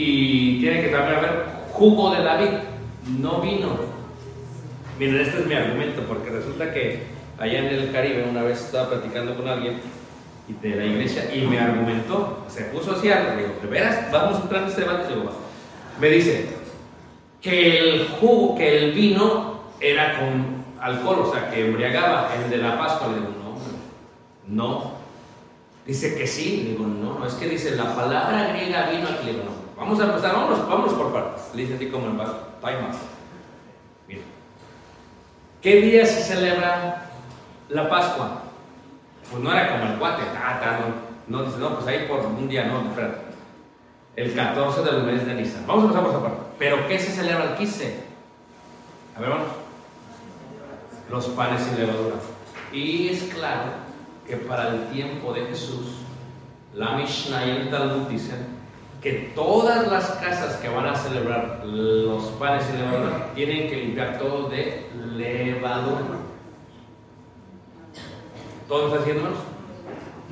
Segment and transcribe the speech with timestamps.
[0.00, 2.50] Y tiene que también haber jugo de la vid,
[3.18, 3.70] no vino.
[4.96, 7.02] Miren, este es mi argumento, porque resulta que
[7.36, 9.80] allá en el Caribe una vez estaba platicando con alguien
[10.62, 14.12] de la iglesia y me argumentó, se puso así algo, digo, ¿de veras?
[14.12, 15.14] Vamos a entrar en este debate,
[16.00, 16.46] me dice
[17.40, 22.58] que el jugo, que el vino era con alcohol, o sea, que embriagaba, el de
[22.58, 23.32] la Pascua, le digo,
[24.46, 24.92] no, no.
[25.84, 29.32] Dice que sí, le digo, no, es que dice la palabra griega vino aquí, le
[29.32, 29.57] digo, no.
[29.78, 31.54] Vamos a empezar, vámonos, vámonos por partes.
[31.54, 32.96] Le dice así como en vaso, time out.
[34.08, 34.22] Mira,
[35.62, 37.10] ¿qué día se celebra
[37.68, 38.42] la Pascua?
[39.30, 40.80] Pues no era como el cuate, ah,
[41.28, 43.28] no, dice, no, pues ahí por un día, no, espérate.
[44.16, 45.64] El 14 del mes de Nisan.
[45.66, 46.42] Vamos a empezar por esa parte.
[46.58, 48.00] ¿Pero qué se celebra el 15?
[49.16, 49.48] A ver, vamos.
[51.08, 52.16] Los panes sin levadura.
[52.72, 53.70] Y es claro
[54.26, 55.98] que para el tiempo de Jesús,
[56.74, 58.57] la Mishnah y el Talmud dicen
[59.00, 64.18] que todas las casas que van a celebrar los panes sin levadura tienen que limpiar
[64.18, 64.86] todo de
[65.16, 66.18] levadura.
[68.66, 69.10] ¿Todo está?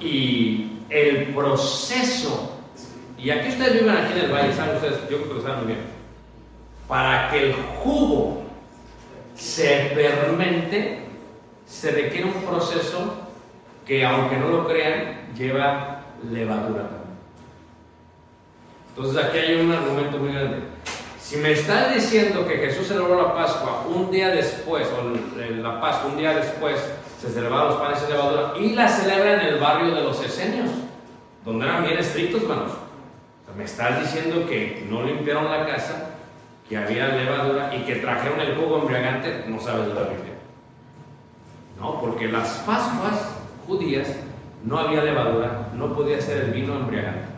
[0.01, 2.59] Y el proceso,
[3.17, 5.59] y aquí ustedes viven aquí en el valle, saben ustedes, yo creo que lo saben
[5.59, 5.81] muy bien,
[6.89, 8.43] para que el jugo
[9.35, 11.05] se fermente,
[11.67, 13.15] se requiere un proceso
[13.87, 17.06] que, aunque no lo crean, lleva levadura.
[18.97, 20.61] Entonces aquí hay un argumento muy grande.
[21.21, 26.11] Si me estás diciendo que Jesús celebró la Pascua un día después, o la Pascua
[26.13, 26.77] un día después,
[27.21, 30.71] se celebraban los panes de levadura y la celebra en el barrio de los esenios,
[31.45, 32.73] donde eran bien estrictos, hermanos.
[33.57, 36.11] Me estás diciendo que no limpiaron la casa,
[36.69, 40.35] que había levadura y que trajeron el jugo embriagante, no sabes de la Biblia.
[41.79, 43.35] No, porque las Pascuas
[43.67, 44.09] judías
[44.63, 47.36] no había levadura, no podía ser el vino embriagante.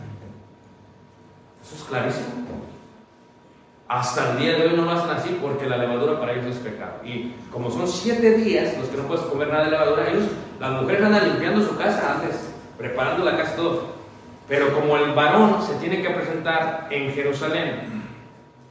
[1.69, 2.49] Eso es clarísimo.
[3.87, 6.57] Hasta el día de hoy no lo hacen así porque la levadura para ellos es
[6.57, 7.03] pecado.
[7.03, 10.25] Y como son siete días los que no puedes comer nada de levadura, ellos,
[10.59, 12.51] las mujeres andan limpiando su casa antes.
[12.77, 13.87] preparando la casa todo.
[14.47, 18.03] Pero como el varón se tiene que presentar en Jerusalén,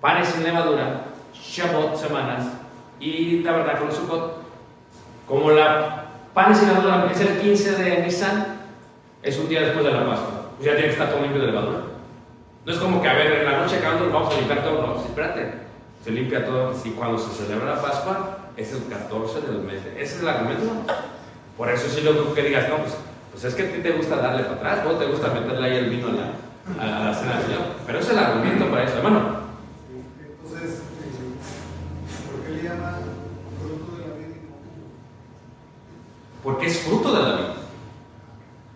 [0.00, 1.02] panes sin levadura,
[1.34, 2.46] Shabbat, semanas,
[3.00, 4.42] y tabernáculo Sukkot,
[5.26, 8.58] como la panes sin levadura es el 15 de Nisan,
[9.22, 10.52] es un día después de la Pascua.
[10.60, 11.87] Ya tiene que estar limpio de levadura.
[12.68, 14.86] No es como que, a ver, en la noche acabando vamos a limpiar todo.
[14.86, 15.54] No, pues espérate.
[16.04, 16.74] Se limpia todo.
[16.84, 19.80] Y cuando se celebra la Pascua, es el 14 del mes.
[19.96, 20.64] Ese es el argumento.
[21.56, 22.94] Por eso si lo que digas, no, pues,
[23.32, 24.90] pues es que a ti te gusta darle para atrás, ¿no?
[24.98, 26.26] te gusta meterle ahí el vino a la,
[26.84, 27.60] a, la cena del Señor.
[27.86, 29.38] Pero es el argumento para eso, hermano.
[30.20, 32.96] Entonces, eh, ¿por qué le llaman
[33.62, 34.34] fruto de la vida?
[36.44, 37.54] Porque es fruto de la vida.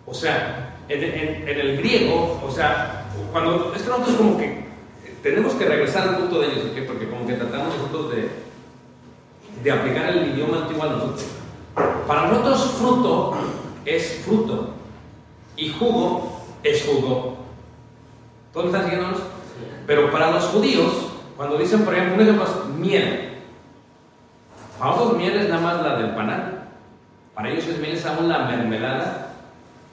[0.07, 4.45] O sea, en, en- en el griego, o sea, cuando es que nosotros como que
[4.45, 6.87] eh, tenemos que regresar al punto de ellos, ¿ok?
[6.87, 8.29] porque como que tratamos nosotros de,
[9.63, 11.25] de aplicar el idioma antiguo a nosotros.
[12.07, 13.33] Para nosotros fruto
[13.85, 14.69] es fruto
[15.55, 17.37] y jugo es jugo.
[18.53, 19.19] ¿Todos están siguiéndonos?
[19.87, 20.91] Pero para los judíos,
[21.35, 23.29] cuando dicen, por ejemplo, un ejemplo es miel.
[24.79, 26.69] Para nosotros miel es nada más la del panal.
[27.33, 29.33] Para ellos es miel es aún la mermelada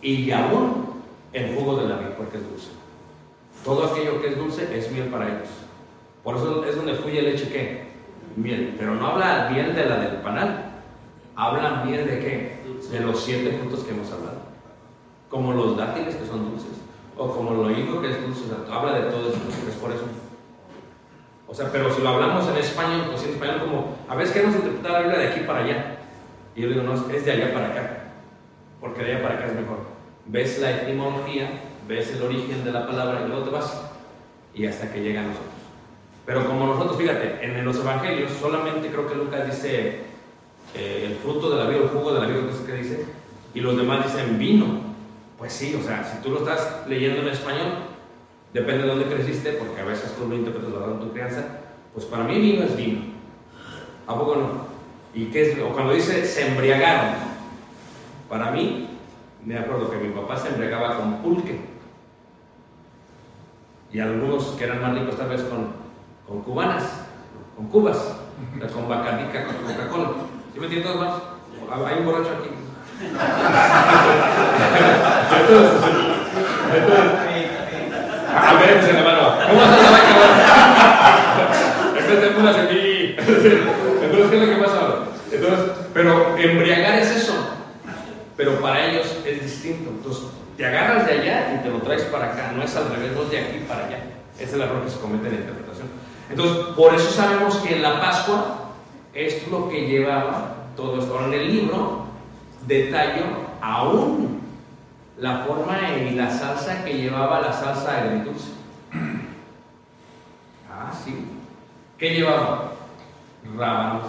[0.02, 0.90] y aún
[1.32, 2.79] el jugo de la vid porque es dulce.
[3.64, 5.48] Todo aquello que es dulce es miel para ellos.
[6.24, 7.90] Por eso es donde fluye leche qué?
[8.36, 8.74] Miel.
[8.78, 10.72] Pero no habla miel de la del panal.
[11.36, 12.60] Habla miel de qué?
[12.90, 14.38] De los siete frutos que hemos hablado.
[15.28, 16.70] Como los dátiles que son dulces.
[17.16, 18.44] O como lo higo que es dulce.
[18.70, 19.38] Habla de todo eso.
[19.68, 20.04] Es por eso.
[21.50, 24.54] O sea, pero si lo hablamos en español, pues en español como, a veces queremos
[24.54, 25.96] interpretar la Biblia de aquí para allá.
[26.54, 28.04] Y yo digo, no, es de allá para acá.
[28.80, 29.78] Porque de allá para acá es mejor.
[30.26, 31.50] Ves la etimología,
[31.90, 33.82] ves el origen de la palabra y luego te vas.
[34.54, 35.50] Y hasta que llega a nosotros.
[36.24, 39.98] Pero como nosotros, fíjate, en los evangelios solamente creo que Lucas dice
[40.74, 43.04] eh, el fruto de la vida, el jugo de la vida, qué dice.
[43.54, 44.88] Y los demás dicen vino.
[45.36, 47.72] Pues sí, o sea, si tú lo estás leyendo en español,
[48.52, 51.44] depende de dónde creciste, porque a veces tú lo interpretas basado en tu crianza.
[51.92, 53.00] Pues para mí vino es vino.
[54.06, 54.66] ¿A poco no?
[55.14, 55.58] ¿Y qué es?
[55.58, 57.14] O cuando dice se embriagaron.
[58.28, 58.88] Para mí,
[59.44, 61.69] me acuerdo que mi papá se embriagaba con pulque.
[63.92, 65.72] Y algunos que eran más ricos tal vez con,
[66.26, 66.84] con cubanas,
[67.56, 67.98] con cubas,
[68.72, 70.10] con bacanica, con Coca-Cola.
[70.52, 71.22] ¿Sí me entiendes, hermanos?
[71.86, 72.50] Hay un borracho aquí.
[75.40, 75.70] entonces,
[76.76, 77.04] entonces,
[78.36, 80.10] a ver, dice hermano, ¿cómo está la vaca?
[81.98, 82.14] Este
[82.52, 83.14] semilla.
[83.18, 84.98] Entonces, ¿qué es lo que pasa ahora?
[85.32, 85.60] Entonces,
[85.92, 87.34] pero embriagar es eso.
[88.36, 89.90] Pero para ellos es distinto.
[89.90, 90.24] Entonces,
[90.60, 92.52] te agarras de allá y te lo traes para acá.
[92.54, 93.98] No es al revés, no es de aquí para allá.
[94.38, 95.88] Es el error que se comete en la interpretación.
[96.28, 98.68] Entonces, por eso sabemos que en la Pascua
[99.14, 101.14] es lo que llevaba todo esto.
[101.14, 102.04] Ahora, en el libro
[102.66, 103.24] detallo
[103.62, 104.42] aún
[105.16, 108.50] la forma y la salsa que llevaba la salsa agridulce.
[110.72, 111.26] Ah, sí.
[111.98, 112.72] ¿Qué llevaba?
[113.56, 114.06] Rábanos.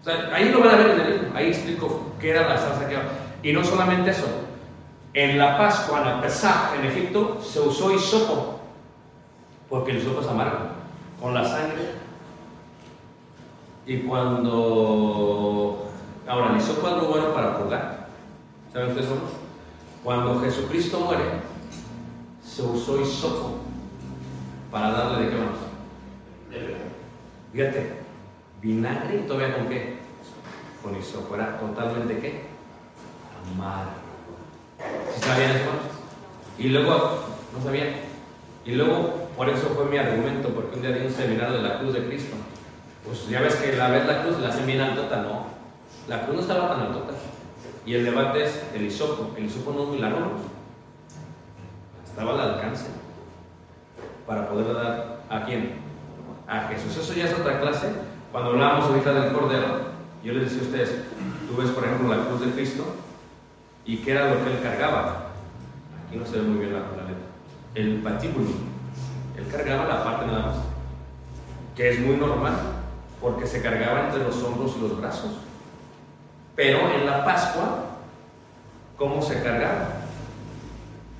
[0.00, 1.28] O sea, ahí lo van a ver en el libro.
[1.34, 3.21] Ahí explico qué era la salsa que llevaba.
[3.42, 4.26] Y no solamente eso.
[5.14, 8.60] En la Pascua, en la Pesaj, en Egipto, se usó hisopo.
[9.68, 10.58] Porque el hisopo es amargo.
[11.20, 11.92] Con la sangre.
[13.86, 15.88] Y cuando.
[16.26, 18.08] Ahora, el hisopo es algo bueno para purgar.
[18.72, 19.18] ¿Saben ustedes eso?
[20.04, 21.24] Cuando Jesucristo muere,
[22.42, 23.58] se usó hisopo
[24.70, 25.58] para darle de qué manos.
[27.52, 27.92] Fíjate,
[28.60, 29.98] vinagre y todavía con qué?
[30.82, 31.34] Con hisopo.
[31.34, 32.51] Era totalmente qué?
[33.50, 33.90] Amargo.
[35.14, 35.70] ¿Sí sabían eso?
[36.58, 37.24] Y luego,
[37.56, 37.88] no sabían.
[38.64, 41.78] Y luego, por eso fue mi argumento, porque un día di un seminario de la
[41.78, 42.36] cruz de Cristo.
[43.04, 45.46] Pues ya ves que la vez la cruz la hacen bien altota, no.
[46.08, 47.14] La cruz no estaba tan altota.
[47.84, 49.36] Y el debate es el hisopo.
[49.36, 50.32] El hisopo no es milagro.
[52.06, 52.86] Estaba al alcance.
[54.26, 55.72] Para poder dar a quién?
[56.46, 56.96] A Jesús.
[56.96, 57.88] Eso ya es otra clase.
[58.30, 61.04] Cuando hablábamos ahorita del Cordero, yo les decía a ustedes,
[61.48, 62.84] tú ves por ejemplo la cruz de Cristo
[63.84, 65.32] y qué era lo que él cargaba.
[66.06, 67.14] Aquí no se ve muy bien la, letra.
[67.74, 68.50] El patíbulo.
[69.36, 70.56] Él cargaba la parte nada más.
[71.74, 72.54] Que es muy normal,
[73.20, 75.32] porque se cargaba entre los hombros y los brazos.
[76.54, 77.86] Pero en la Pascua,
[78.96, 79.88] ¿cómo se cargaba?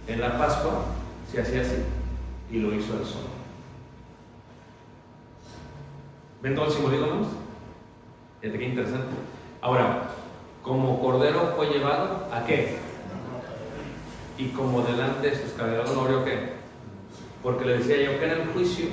[0.06, 0.84] En la Pascua
[1.30, 1.82] se hacía así
[2.50, 3.22] y lo hizo el sol.
[6.42, 7.06] ¿Ven todo el simbolismo?
[7.06, 7.28] hermanos?
[8.40, 9.14] Qué interesante.
[9.60, 10.08] Ahora,
[10.62, 12.78] como cordero fue llevado a qué?
[14.38, 16.52] Y como delante de sus caballeros no abrió qué?
[17.42, 18.86] Porque le decía yo que en el juicio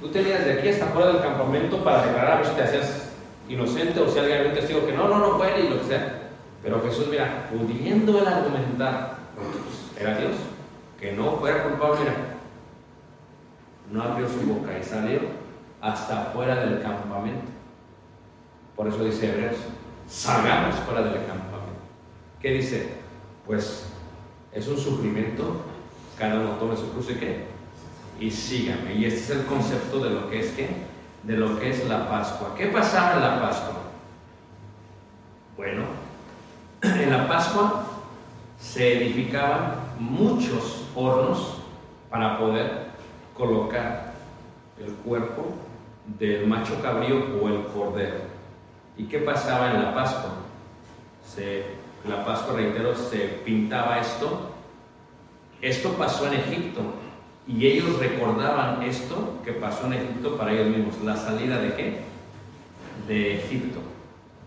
[0.00, 3.12] tú tenías de aquí hasta fuera del campamento para declarar si te hacías
[3.48, 5.86] inocente o si alguien había un testigo que no, no, no fue y lo que
[5.86, 6.30] sea.
[6.62, 10.32] Pero Jesús, mira, pudiendo él argumentar, pues, era Dios,
[10.98, 12.14] que no fuera culpable, mira,
[13.90, 15.20] no abrió su boca y salió
[15.80, 17.46] hasta fuera del campamento.
[18.76, 19.56] Por eso dice Hebreos,
[20.10, 21.60] salgamos fuera del campamento.
[22.40, 22.88] ¿Qué dice?
[23.46, 23.86] Pues
[24.52, 25.62] es un sufrimiento,
[26.18, 27.46] cada uno tome su cruz y qué,
[28.18, 28.94] y sígame.
[28.94, 30.68] Y este es el concepto de lo que es qué,
[31.22, 32.54] de lo que es la Pascua.
[32.56, 33.74] ¿Qué pasaba en la Pascua?
[35.56, 35.84] Bueno,
[36.82, 37.86] en la Pascua
[38.58, 41.58] se edificaban muchos hornos
[42.10, 42.90] para poder
[43.34, 44.14] colocar
[44.78, 45.54] el cuerpo
[46.18, 48.29] del macho cabrío o el cordero.
[49.00, 50.32] ¿Y qué pasaba en la Pascua?
[51.26, 51.64] Se,
[52.06, 54.50] la Pascua, reitero, se pintaba esto.
[55.62, 56.82] Esto pasó en Egipto
[57.46, 61.00] y ellos recordaban esto que pasó en Egipto para ellos mismos.
[61.02, 62.00] ¿La salida de qué?
[63.08, 63.78] De Egipto.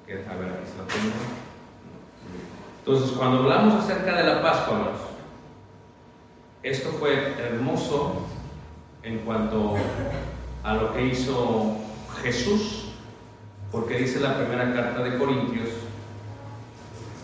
[0.08, 0.14] Lo.
[2.86, 4.92] Entonces, cuando hablamos acerca de la Pascua,
[6.62, 8.28] esto fue hermoso
[9.02, 9.78] en cuanto
[10.64, 11.76] a lo que hizo
[12.22, 12.83] Jesús,
[13.74, 15.68] porque dice la primera carta de Corintios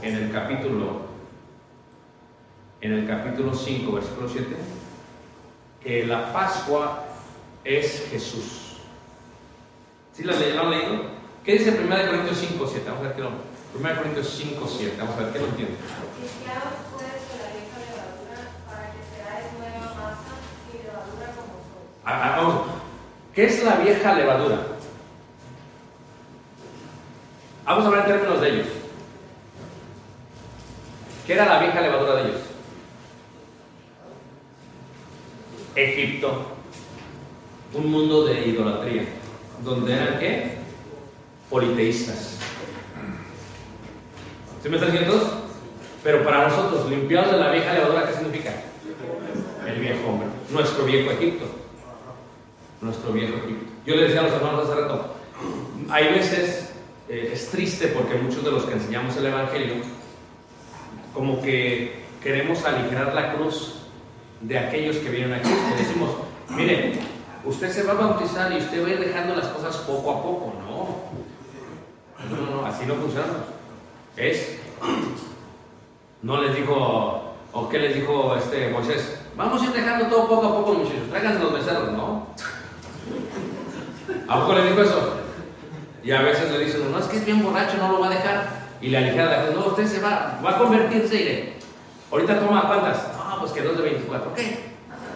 [0.01, 1.08] en el capítulo
[2.82, 4.56] en el capítulo 5, versículo 7,
[5.84, 7.03] que la Pascua
[7.65, 8.77] es Jesús.
[10.13, 11.01] ¿Sí la le- lo han leído?
[11.44, 12.86] ¿Qué dice 1 Corintios 5, 7?
[12.89, 13.29] Vamos a ver qué lo
[13.77, 14.96] 1 Corintios 5, 7.
[14.98, 15.75] Vamos a ver qué lo entiende.
[22.06, 22.62] La ah, vamos.
[23.36, 24.79] ¿Qué es la vieja levadura?
[27.70, 28.68] Vamos a hablar en términos de ellos.
[31.28, 32.42] ¿Qué era la vieja levadura de ellos?
[35.76, 36.48] Egipto,
[37.76, 39.04] un mundo de idolatría,
[39.64, 40.58] donde eran qué?
[41.52, 42.40] Politeístas.
[44.64, 45.44] ¿Sí me están diciendo?
[46.04, 48.52] Pero para nosotros, limpiados de la vieja levadura, ¿qué significa?
[49.68, 51.46] El viejo hombre, nuestro viejo Egipto.
[52.82, 53.72] Nuestro viejo Egipto.
[53.86, 55.14] Yo le decía a los hermanos hace rato,
[55.88, 56.69] hay veces
[57.10, 59.75] eh, es triste porque muchos de los que enseñamos el Evangelio,
[61.13, 63.80] como que queremos aligerar la cruz
[64.42, 65.50] de aquellos que vienen aquí.
[65.50, 66.12] Le decimos,
[66.50, 67.00] mire,
[67.44, 70.22] usted se va a bautizar y usted va a ir dejando las cosas poco a
[70.22, 70.54] poco.
[70.60, 73.25] No, no, no, así no funciona.
[74.16, 74.60] Es,
[76.22, 80.48] no les dijo, o qué les dijo este Moisés, vamos a ir dejando todo poco
[80.48, 82.28] a poco, muchachos, tráiganse los becerros, ¿no?
[84.28, 85.19] ¿A poco le dijo eso?
[86.03, 88.12] Y a veces le dicen, no, es que es bien borracho, no lo va a
[88.12, 88.48] dejar.
[88.82, 91.53] Y la cruz, no, usted se va, va a convertirse, iré.
[92.12, 92.98] Ahorita toma cuántas?
[93.18, 94.34] No, pues que dos de 24.
[94.34, 94.70] ¿Qué?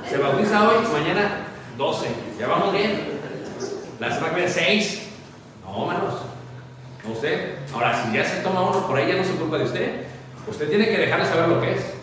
[0.09, 1.47] Se bautiza hoy, mañana
[1.77, 2.07] 12.
[2.39, 3.19] Ya vamos bien.
[3.99, 5.07] La semana que viene 6.
[5.65, 6.13] No, manos.
[7.03, 7.57] No usted.
[7.73, 10.05] Ahora, si ya se toma uno, por ahí ya no se culpa de usted.
[10.47, 11.93] Usted tiene que dejar de saber lo que es.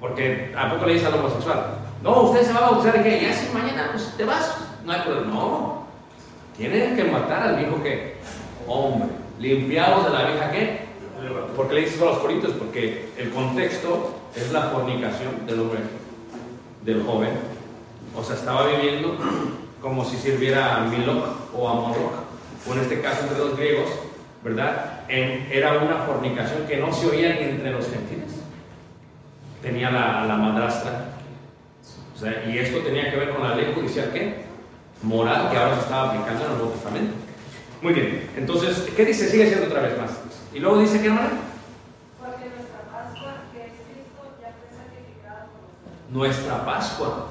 [0.00, 1.78] Porque ¿a poco le dice al homosexual?
[2.02, 3.20] No, usted se va a bautizar en qué?
[3.22, 4.56] Ya si mañana pues te vas.
[4.84, 5.34] No hay problema.
[5.34, 5.77] No.
[6.58, 8.16] Tienen que matar al viejo que
[8.66, 9.08] hombre.
[9.38, 10.88] Limpiados de la vieja qué?
[11.54, 12.52] ¿Por qué le dices a los corintios?
[12.54, 15.78] Porque el contexto es la fornicación del hombre,
[16.84, 17.30] del joven.
[18.16, 19.16] O sea, estaba viviendo
[19.80, 22.24] como si sirviera a Milok o a Moloch,
[22.68, 23.88] o en este caso entre los griegos,
[24.42, 25.02] ¿verdad?
[25.08, 28.32] Era una fornicación que no se oía ni entre los gentiles.
[29.62, 31.10] Tenía la, la madrastra.
[32.16, 34.47] O sea, y esto tenía que ver con la ley judicial, ¿qué?
[35.02, 37.14] Moral que ahora se estaba aplicando en el Nuevo Testamento.
[37.80, 39.28] Muy bien, entonces, ¿qué dice?
[39.28, 40.10] Sigue siendo otra vez más.
[40.52, 41.30] Y luego dice, ¿qué hermano?
[42.18, 46.10] Porque nuestra Pascua, que es Cristo, ya fue sacrificada por nosotros.
[46.10, 47.28] nuestra Pascua.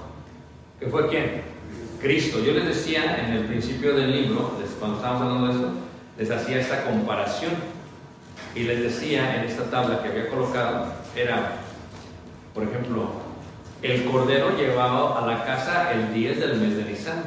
[0.79, 1.41] ¿Que fue quién?
[2.01, 2.39] Cristo.
[2.39, 5.69] Yo les decía en el principio del libro, cuando estábamos hablando de esto,
[6.17, 7.53] les hacía esta comparación.
[8.55, 11.57] Y les decía en esta tabla que había colocado, era,
[12.53, 13.11] por ejemplo,
[13.81, 17.23] el cordero llevado a la casa el 10 del mes de Nisan.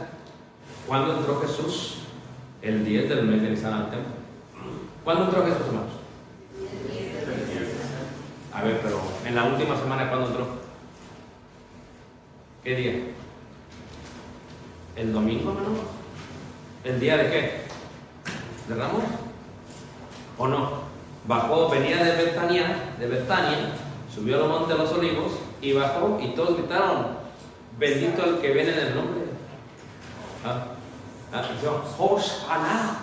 [0.86, 1.98] ¿Cuándo entró Jesús?
[2.62, 4.12] El 10 del mes de Nisan al templo.
[5.04, 5.92] ¿Cuándo entró Jesús, hermanos?
[8.52, 10.46] A ver, pero en la última semana, ¿cuándo entró?
[12.62, 12.92] ¿Qué día?
[14.96, 15.78] ¿El domingo, hermanos?
[16.84, 17.60] ¿El día de qué?
[18.68, 19.04] ¿De Ramos?
[20.36, 20.90] ¿O no?
[21.26, 23.72] Bajó, venía de Betania, de Betania,
[24.12, 27.06] subió al monte de los olivos y bajó y todos gritaron,
[27.78, 29.19] bendito el que viene en el nombre.
[30.44, 30.64] Ah,
[31.32, 32.96] ah.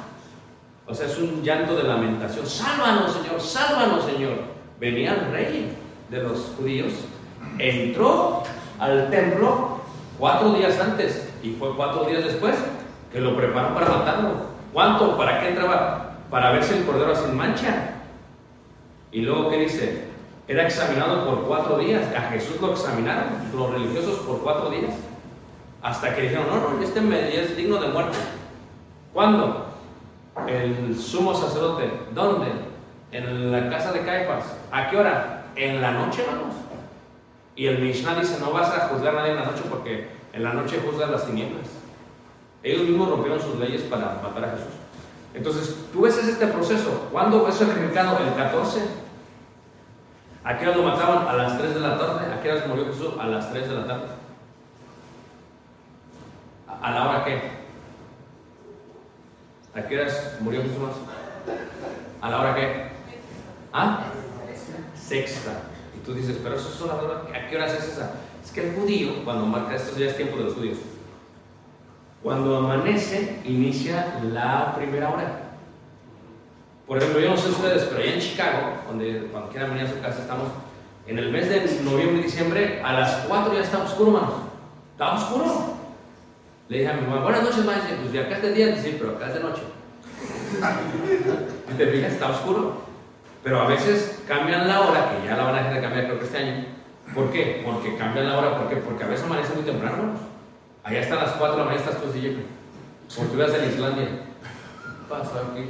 [0.88, 2.46] O sea, es un llanto de lamentación.
[2.46, 4.38] Sálvanos, Señor, sálvanos, Señor.
[4.80, 5.78] Venía el rey
[6.10, 6.94] de los judíos,
[7.58, 8.44] entró
[8.80, 9.82] al templo
[10.18, 12.56] cuatro días antes y fue cuatro días después
[13.12, 14.30] que lo preparó para matarlo.
[14.72, 15.18] ¿Cuánto?
[15.18, 16.18] ¿Para qué entraba?
[16.30, 17.96] Para ver si el cordero sin mancha.
[19.12, 20.08] Y luego, ¿qué dice?
[20.48, 22.04] Era examinado por cuatro días.
[22.16, 23.26] A Jesús lo examinaron
[23.56, 24.94] los religiosos por cuatro días.
[25.88, 27.00] Hasta que dijeron, no, no, este
[27.42, 28.18] es digno de muerte.
[29.14, 29.68] ¿Cuándo?
[30.46, 31.90] El sumo sacerdote.
[32.14, 32.48] ¿Dónde?
[33.14, 34.54] En la casa de Caifás.
[34.70, 35.46] ¿A qué hora?
[35.56, 36.56] En la noche, vamos.
[37.56, 40.44] Y el Mishnah dice, no vas a juzgar a nadie en la noche porque en
[40.44, 41.70] la noche juzgas las tinieblas.
[42.64, 44.74] Ellos mismos rompieron sus leyes para matar a Jesús.
[45.36, 47.08] Entonces, tú ves este proceso.
[47.14, 48.20] ¿Cuándo fue sacrificado?
[48.28, 48.82] El 14.
[50.44, 51.30] ¿A qué hora lo mataban?
[51.30, 52.34] A las 3 de la tarde.
[52.34, 53.14] ¿A qué hora murió Jesús?
[53.18, 54.17] A las 3 de la tarde.
[56.82, 57.42] ¿A la hora qué?
[59.74, 60.78] ¿A qué horas murió Jesús?
[62.22, 62.88] ¿A la hora qué?
[63.74, 64.06] ¿Ah?
[64.96, 65.52] Sexta.
[65.96, 68.12] Y tú dices, pero eso es una hora, ¿a qué horas es esa?
[68.44, 70.78] Es que el judío, cuando marca esto, ya es tiempo de los judíos.
[72.24, 75.42] Cuando amanece, inicia la primera hora.
[76.88, 79.90] Por ejemplo, yo no sé ustedes, pero allá en Chicago, donde cuando quieran venir a
[79.90, 80.48] su casa, estamos
[81.06, 84.36] en el mes de noviembre y diciembre, a las 4 ya está oscuro, hermanos.
[84.94, 85.78] Está oscuro.
[86.70, 87.96] Le dije a mi mamá, buenas noches, maestra.
[87.96, 89.62] Pues ya acá es de día, sí, pero acá es de noche.
[91.72, 92.12] ¿Y te fijas?
[92.12, 92.82] Está oscuro.
[93.42, 96.20] Pero a veces cambian la hora, que ya la van a dejar de cambiar creo
[96.20, 96.66] que este año.
[97.16, 97.64] ¿Por qué?
[97.66, 98.76] Porque cambian la hora, ¿por qué?
[98.78, 100.12] Porque a veces amanece muy temprano.
[100.84, 102.42] Allá están las 4 de la mañana, estás tú así, como
[103.08, 104.06] si estuvieras en Islandia.
[104.06, 105.64] ¿Qué pasa aquí?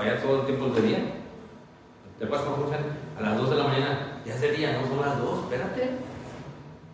[0.00, 0.98] Allá todo el tiempo es de día.
[2.18, 2.78] ¿Te pasa con José?
[3.16, 5.90] A las 2 de la mañana, ya es de día, no son las 2, espérate.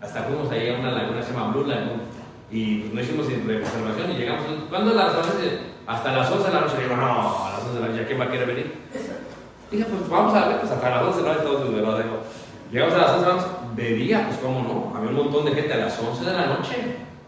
[0.03, 3.27] Hasta fuimos ahí a una laguna que se llama Blue Lagoon y pues, no hicimos
[3.27, 4.45] reservación y llegamos.
[4.71, 5.61] ¿Cuándo las 11?
[5.87, 6.75] Hasta las 11 de la noche.
[6.79, 8.75] Y digo, no, a las 11 de la noche, ¿ya quién va a querer venir?
[9.71, 12.05] Dije, pues vamos a ver, pues hasta las 11 de la noche todos desvelados.
[12.05, 12.19] Digo,
[12.71, 14.97] Llegamos a las 11 de la noche, de día, pues cómo no.
[14.97, 16.75] Había un montón de gente a las 11 de la noche,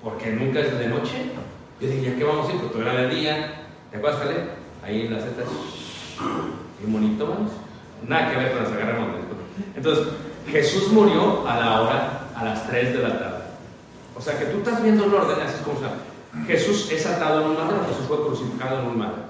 [0.02, 1.32] porque nunca es de noche.
[1.80, 2.58] Yo dije, ¿ya qué vamos a ir?
[2.58, 3.54] Pues todo era de día.
[3.90, 4.36] ¿Te acuerdas, Jale?
[4.84, 5.32] Ahí en la Z.
[6.78, 7.52] Qué bonito, vamos.
[8.06, 9.08] Nada que ver con las agarramos.
[9.74, 10.08] Entonces,
[10.50, 13.29] Jesús murió a la hora, a las 3 de la tarde.
[14.20, 15.78] O sea que tú estás viendo el orden, así como.
[16.46, 19.22] Jesús es atado en un madero, Jesús fue crucificado en un madero.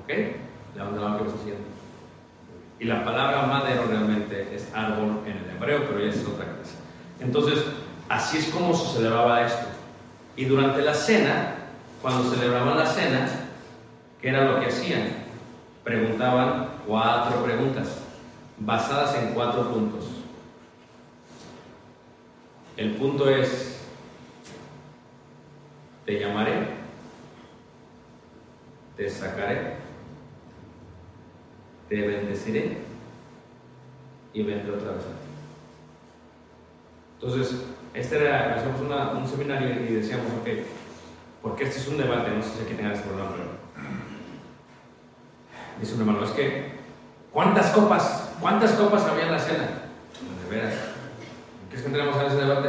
[0.00, 0.36] ¿Ok?
[0.76, 1.64] La mano que me está siguiendo.
[2.78, 6.76] Y la palabra madero realmente es árbol en el hebreo, pero ya es otra cosa.
[7.18, 7.64] Entonces,
[8.08, 9.66] así es como se celebraba esto.
[10.36, 11.56] Y durante la cena,
[12.00, 13.28] cuando celebraban la cena,
[14.22, 15.08] ¿qué era lo que hacían?
[15.82, 17.88] Preguntaban cuatro preguntas,
[18.58, 20.19] basadas en cuatro puntos.
[22.80, 23.76] El punto es,
[26.06, 26.66] te llamaré,
[28.96, 29.74] te sacaré,
[31.90, 32.78] te bendeciré
[34.32, 35.28] y vendré otra vez a ti.
[37.20, 37.60] Entonces,
[37.92, 40.48] este era, hacíamos una- un seminario y decíamos, ok,
[41.42, 43.30] porque este es un debate, no sé si aquí tengan este problema,
[45.78, 46.64] dice un hermano, es que,
[47.30, 49.68] ¿cuántas copas, cuántas copas había en la cena?
[50.48, 50.74] De veras,
[51.70, 52.68] ¿quieres que entremos a ese debate?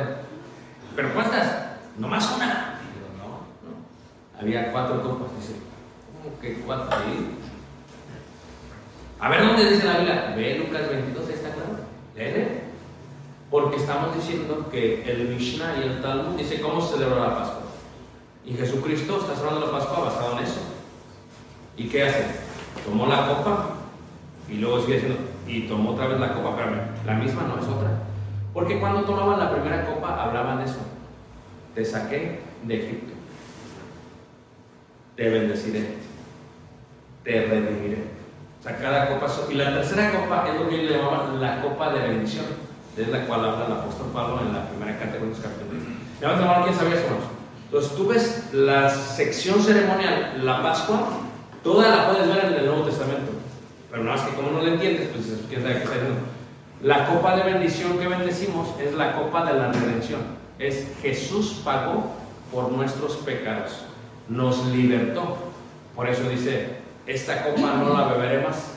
[0.96, 1.72] ¿Pero cuántas?
[1.98, 2.80] Nomás una.
[2.94, 3.28] Digo, no,
[3.68, 4.40] no.
[4.40, 5.60] Había cuatro copas, dice,
[6.14, 6.98] ¿cómo que cuatro?
[7.00, 7.28] Sí.
[9.20, 10.34] A ver, ¿dónde dice la Biblia?
[10.36, 11.80] Ve Lucas 22, ahí está claro.
[12.16, 12.62] Léele.
[13.50, 17.62] Porque estamos diciendo que el Mishnah y el Talmud dice cómo se celebra la Pascua.
[18.46, 20.62] Y Jesucristo está celebrando la Pascua basado en eso.
[21.76, 22.26] ¿Y qué hace?
[22.86, 23.70] Tomó la copa
[24.50, 26.72] y luego sigue diciendo, y tomó otra vez la copa, pero
[27.06, 28.11] la misma no es otra.
[28.54, 30.80] Porque cuando tomaban la primera copa hablaban de eso.
[31.74, 33.14] Te saqué de Egipto.
[35.16, 35.98] Te bendeciré.
[37.24, 38.04] Te redimiré.
[38.60, 39.28] O sea, cada copa.
[39.50, 42.46] Y la tercera copa es lo que ellos llamaban la copa de bendición.
[42.98, 45.84] Es la cual habla el apóstol Pablo en la primera carta de Corintios capítulo 10.
[46.20, 47.08] Levanta la mano, ¿quién sabía eso?
[47.66, 51.08] Entonces tú ves la sección ceremonial, la Pascua,
[51.64, 53.32] toda la puedes ver en el Nuevo Testamento.
[53.90, 55.96] Pero nada más que como no la entiendes, pues dices, quién sabe qué está.
[56.84, 60.22] La copa de bendición que bendecimos es la copa de la redención.
[60.58, 62.06] Es Jesús pagó
[62.52, 63.84] por nuestros pecados.
[64.28, 65.38] Nos libertó.
[65.96, 68.74] Por eso dice, esta copa no la beberé más.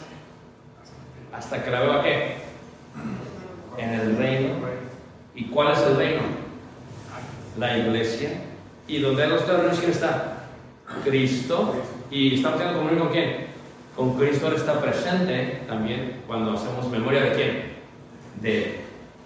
[1.32, 2.34] Hasta que la beba qué?
[3.78, 4.54] En el reino.
[5.34, 6.22] ¿Y cuál es el reino?
[7.58, 8.32] La iglesia.
[8.86, 10.48] ¿Y donde los terrenos quién está?
[11.04, 11.74] Cristo.
[12.10, 13.46] ¿Y estamos haciendo comunión con quién?
[13.96, 17.73] Con Cristo está presente también cuando hacemos memoria de quién?
[18.40, 18.74] De Él.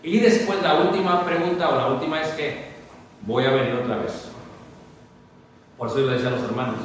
[0.02, 2.68] Y después la última pregunta o la última es que
[3.22, 4.28] voy a venir otra vez.
[5.76, 6.76] Por eso yo le decía a los hermanos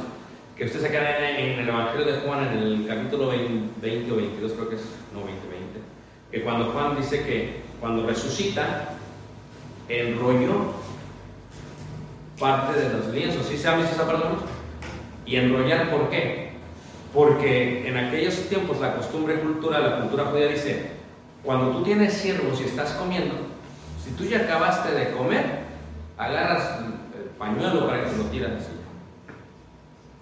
[0.56, 4.16] que ustedes se quedan en, el Evangelio de Juan, en el capítulo 20, 20 o
[4.16, 4.82] 22, creo que es,
[5.12, 5.80] no 20, 20,
[6.30, 8.94] que cuando Juan dice que cuando resucita,
[9.88, 10.72] enrolló
[12.38, 13.46] parte de los lienzos.
[13.46, 14.42] ¿Sí se ha visto esa hermanos?
[15.26, 16.52] ¿Y enrollar por qué?
[17.12, 20.93] Porque en aquellos tiempos la costumbre cultural, la cultura judía dice,
[21.44, 23.34] cuando tú tienes siervos y estás comiendo,
[24.02, 25.44] si tú ya acabaste de comer,
[26.16, 28.72] agarras el pañuelo para que te lo tiras así.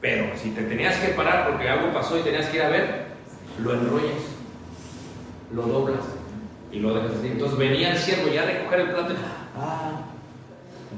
[0.01, 3.07] Pero si te tenías que parar porque algo pasó y tenías que ir a ver,
[3.61, 4.23] lo enrollas,
[5.53, 6.05] lo doblas
[6.73, 7.29] y lo dejas así.
[7.29, 9.17] Entonces venía el siervo ya a recoger el plato y
[9.57, 10.01] ah,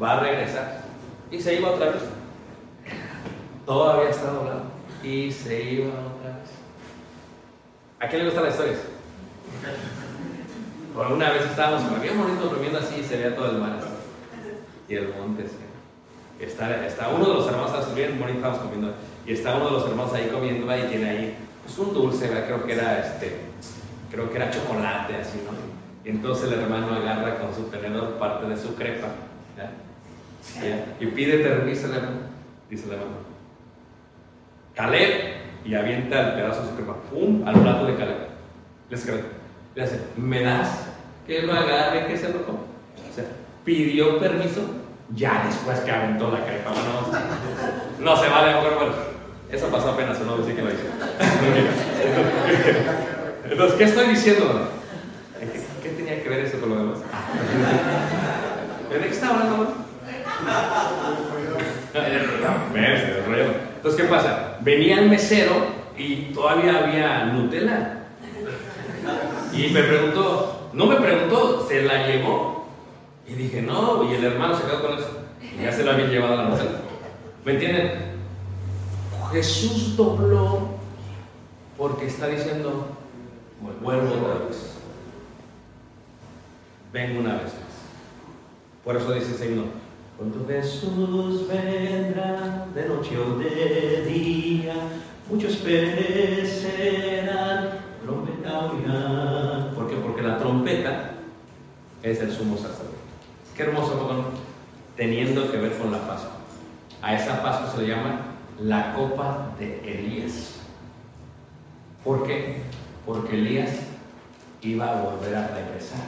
[0.03, 0.85] va a regresar.
[1.31, 2.03] Y se iba otra vez.
[3.67, 4.63] Todavía está doblado.
[5.03, 6.51] Y se iba otra vez.
[8.01, 8.81] ¿A quién le gustan las historias?
[10.95, 13.73] Bueno, una vez estábamos con bien bonito durmiendo así y se veía todo el mar
[13.79, 13.89] así.
[14.89, 15.43] y el monte.
[15.49, 15.57] sí.
[16.39, 18.95] Está, está uno de los hermanos, está bien bonito, estábamos comiendo.
[19.27, 22.47] Y está uno de los hermanos ahí comiendo y tiene ahí pues, un dulce, ¿verdad?
[22.47, 23.41] creo que era este,
[24.11, 25.53] creo que era chocolate, así, ¿no?
[26.05, 29.09] Y entonces el hermano agarra con su tenedor parte de su crepa.
[29.57, 29.73] ¿ya?
[30.63, 30.87] ¿ya?
[31.01, 32.17] Y pide permiso al hermano.
[32.71, 33.17] Dice el hermano.
[34.75, 35.43] Caleb.
[35.65, 36.95] Y avienta el pedazo de su crepa.
[37.11, 37.43] ¡Pum!
[37.49, 38.29] Al plato de Caleb.
[38.91, 39.23] Le escribe.
[39.75, 40.84] Le hace, ¿me das
[41.27, 42.59] que lo agarre, que se lo coma?
[43.11, 43.25] O sea,
[43.65, 44.61] pidió permiso
[45.15, 46.71] ya después que aventó la crepa.
[46.71, 47.19] Bueno,
[48.01, 48.93] no se vale, mejor, bueno,
[49.51, 50.85] eso pasó apenas, no decir que lo hice.
[53.51, 54.69] Entonces, ¿qué estoy diciendo?
[55.39, 56.99] ¿Qué, qué tenía que ver eso con lo demás?
[58.91, 59.75] ¿De qué está hablando?
[63.77, 64.57] Entonces, ¿qué pasa?
[64.61, 65.55] Venía el mesero
[65.97, 67.99] y todavía había Nutella.
[69.53, 70.44] Y me preguntó,
[70.75, 72.67] no me preguntó, ¿se la llevó?
[73.27, 75.09] Y dije, no, y el hermano se quedó con eso.
[75.41, 76.81] Y ya se lo había llevado a la Nutella.
[77.45, 78.15] ¿Me entienden?
[79.33, 80.69] Jesús dobló
[81.77, 82.87] porque está diciendo,
[83.83, 84.75] vuelvo otra vez.
[86.93, 87.55] Vengo una vez más.
[88.85, 89.65] Por eso dice el Señor,
[90.17, 94.75] cuando Jesús vendrá de noche o de día,
[95.29, 97.01] muchos perecerán,
[98.05, 99.75] trompeta oirán.
[99.75, 99.97] ¿Por qué?
[99.97, 101.15] Porque la trompeta
[102.05, 102.97] es el sumo sacerdote.
[103.57, 104.45] Qué hermoso, ¿no?
[104.97, 106.37] teniendo que ver con la Pascua.
[107.03, 108.21] A esa Pascua se le llama
[108.61, 110.57] la copa de Elías.
[112.05, 112.63] ¿Por qué?
[113.05, 113.71] Porque Elías
[114.61, 116.05] iba a volver a regresar.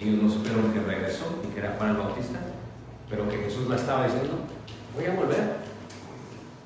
[0.00, 2.38] Ellos no supieron que regresó y que era Juan el Bautista,
[3.10, 4.38] pero que Jesús la estaba diciendo,
[4.94, 5.56] voy a volver.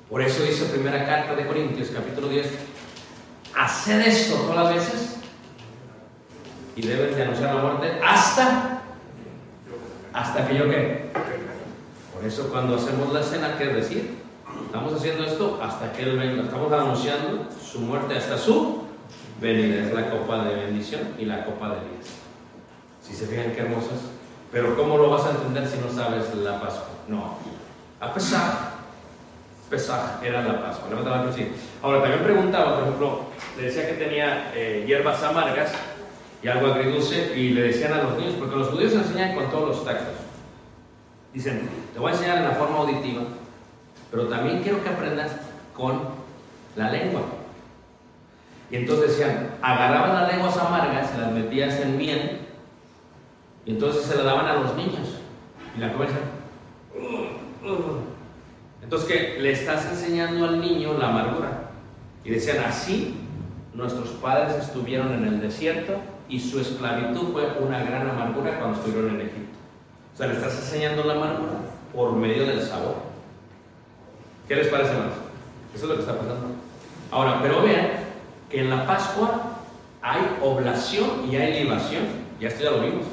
[0.09, 2.47] Por eso dice primera carta de Corintios, capítulo 10,
[3.55, 5.16] haced esto todas las veces
[6.77, 8.81] y deben de anunciar la muerte hasta,
[10.13, 11.09] hasta que yo qué.
[12.13, 14.15] Por eso cuando hacemos la cena, ¿qué decir?
[14.67, 16.43] Estamos haciendo esto hasta que Él venga.
[16.43, 18.83] Estamos anunciando su muerte hasta su
[19.41, 19.87] venida.
[19.87, 22.09] Es la copa de bendición y la copa de Elías.
[23.01, 23.99] Si se fijan qué hermosas.
[24.51, 26.89] Pero ¿cómo lo vas a entender si no sabes la Pascua?
[27.07, 27.37] No.
[27.99, 28.77] A pesar.
[29.69, 30.89] Pesaj era la Pascua.
[31.81, 33.21] Ahora también preguntaba, por ejemplo,
[33.57, 35.71] le decía que tenía eh, hierbas amargas
[36.41, 39.69] y algo agridulce y le decían a los niños, porque los judíos enseñan con todos
[39.69, 40.15] los tactos.
[41.33, 43.23] Dicen, te voy a enseñar en la forma auditiva,
[44.11, 45.31] pero también quiero que aprendas
[45.73, 46.01] con
[46.75, 47.21] la lengua.
[48.69, 52.39] Y entonces decían, agarraban las lenguas amargas, las metías en miel,
[53.65, 55.17] y entonces se la daban a los niños.
[55.75, 56.15] Y la cabeza.
[58.81, 61.71] Entonces, que le estás enseñando al niño la amargura.
[62.23, 63.15] Y decían, así
[63.73, 65.93] nuestros padres estuvieron en el desierto
[66.29, 69.57] y su esclavitud fue una gran amargura cuando estuvieron en Egipto.
[70.13, 71.53] O sea, le estás enseñando la amargura
[71.93, 72.95] por medio del sabor.
[74.47, 75.13] ¿Qué les parece más?
[75.75, 76.47] Eso es lo que está pasando.
[77.11, 77.89] Ahora, pero vean
[78.49, 79.59] que en la Pascua
[80.01, 82.03] hay oblación y hay libación.
[82.39, 83.05] Ya esto ya lo vimos.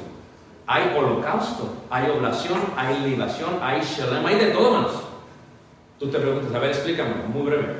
[0.67, 5.01] Hay holocausto, hay oblación, hay libación, hay shalom, hay de todo, hermanos.
[5.99, 7.75] Tú te preguntas, a ver, explícame, muy breve.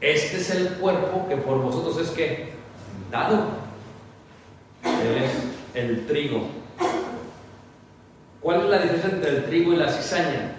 [0.00, 2.52] Este es el cuerpo que por vosotros es que
[3.10, 3.59] dado.
[4.84, 6.46] Él es el trigo.
[8.40, 10.52] ¿Cuál es la diferencia entre el trigo y la cizaña?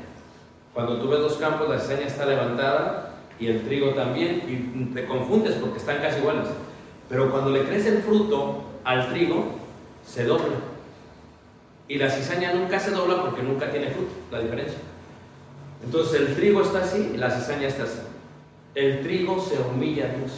[0.73, 5.05] Cuando tú ves los campos, la cizaña está levantada y el trigo también, y te
[5.05, 6.47] confundes porque están casi iguales.
[7.09, 9.45] Pero cuando le crece el fruto al trigo,
[10.05, 10.55] se dobla.
[11.87, 14.77] Y la cizaña nunca se dobla porque nunca tiene fruto, la diferencia.
[15.83, 17.99] Entonces el trigo está así y la cizaña está así.
[18.75, 20.31] El trigo se humilla a Dios,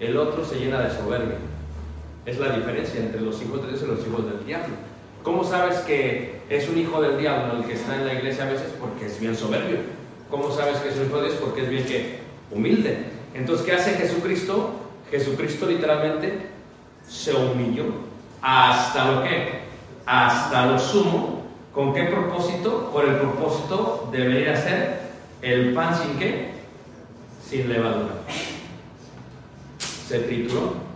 [0.00, 1.36] el otro se llena de soberbia.
[2.28, 4.74] Es la diferencia entre los hijos de Dios y los hijos del diablo.
[5.22, 8.50] ¿Cómo sabes que es un hijo del diablo el que está en la iglesia a
[8.50, 8.68] veces?
[8.78, 9.78] Porque es bien soberbio.
[10.28, 11.38] ¿Cómo sabes que es un hijo de Dios?
[11.40, 12.18] Porque es bien que
[12.50, 13.06] humilde.
[13.32, 14.72] Entonces, ¿qué hace Jesucristo?
[15.10, 16.48] Jesucristo literalmente
[17.08, 17.86] se humilló
[18.42, 19.60] hasta lo que,
[20.04, 21.44] hasta lo sumo.
[21.72, 22.90] ¿Con qué propósito?
[22.92, 25.00] Por el propósito de venir a ser
[25.40, 26.50] el pan sin qué,
[27.42, 28.16] sin levadura.
[29.78, 30.87] Se trituró.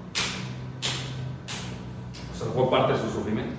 [2.55, 3.55] Fue parte de su sufrimiento.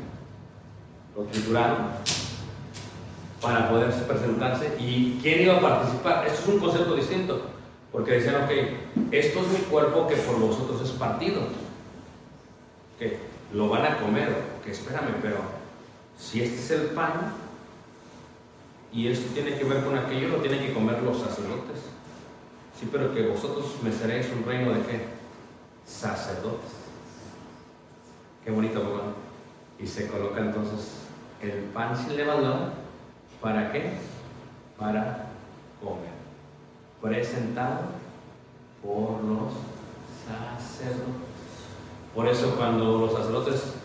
[1.16, 1.78] Lo trituraron
[3.42, 4.76] para poder presentarse.
[4.80, 6.26] ¿Y quién iba a participar?
[6.26, 7.42] Esto es un concepto distinto.
[7.92, 8.52] Porque decían, ok,
[9.12, 11.42] esto es mi cuerpo que por vosotros es partido.
[12.98, 13.20] Que
[13.54, 14.34] lo van a comer.
[14.64, 15.38] Que espérame, pero
[16.18, 17.34] si este es el pan
[18.92, 21.80] y esto tiene que ver con aquello, lo tienen que comer los sacerdotes.
[22.80, 25.06] Sí, pero que vosotros me seréis un reino de qué?
[25.86, 26.83] Sacerdotes.
[28.44, 29.14] Qué bonito, ¿verdad?
[29.80, 31.04] Y se coloca entonces
[31.42, 32.74] el pan sin levadura.
[33.42, 33.94] ¿Para qué?
[34.78, 35.28] Para
[35.82, 36.12] comer.
[37.02, 37.82] Presentado
[38.84, 39.54] por los
[40.28, 41.14] sacerdotes.
[42.14, 43.76] Por eso cuando los sacerdotes,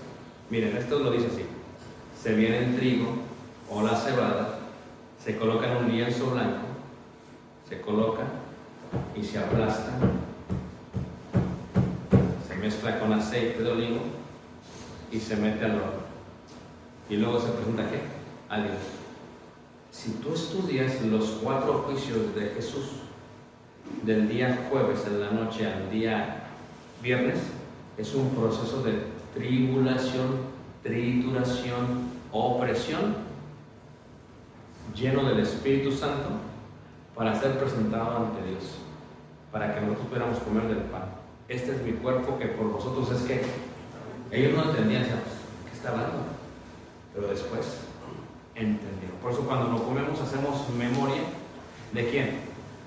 [0.51, 1.45] miren, esto lo dice así,
[2.21, 3.07] se viene el trigo
[3.71, 4.59] o la cebada,
[5.25, 6.67] se coloca en un lienzo blanco,
[7.69, 8.23] se coloca
[9.17, 9.93] y se aplasta,
[12.47, 14.19] se mezcla con aceite de olivo
[15.11, 16.09] y se mete al horno.
[17.09, 18.01] Y luego se presenta qué?
[18.49, 18.77] A Dios.
[19.91, 22.91] Si tú estudias los cuatro juicios de Jesús,
[24.03, 26.45] del día jueves en la noche al día
[27.03, 27.39] viernes,
[27.97, 29.03] es un proceso de
[29.35, 30.37] tribulación,
[30.83, 33.17] trituración, opresión,
[34.95, 36.29] lleno del Espíritu Santo,
[37.15, 38.65] para ser presentado ante Dios,
[39.51, 41.07] para que nosotros pudiéramos comer del pan.
[41.49, 43.43] Este es mi cuerpo que por vosotros es que
[44.31, 45.37] ellos no entendían, decían, pues,
[45.71, 46.17] ¿qué está hablando?
[47.15, 47.79] Pero después
[48.55, 49.17] entendieron.
[49.23, 51.23] Por eso cuando lo comemos hacemos memoria
[51.93, 52.41] de quién?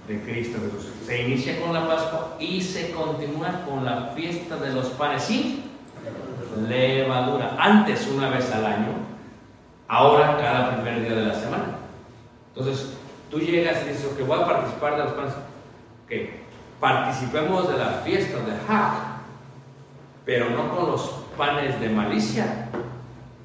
[0.07, 0.91] De Cristo Jesús.
[1.05, 5.63] Se inicia con la Pascua y se continúa con la fiesta de los panes sin
[6.67, 7.55] levadura.
[7.59, 8.93] Antes una vez al año,
[9.87, 11.77] ahora cada primer día de la semana.
[12.55, 12.93] Entonces,
[13.29, 15.33] tú llegas y dices, ok, voy a participar de los panes.
[16.07, 16.41] Que
[16.79, 18.93] participemos de la fiesta de Hack,
[20.25, 22.67] pero no con los panes de malicia.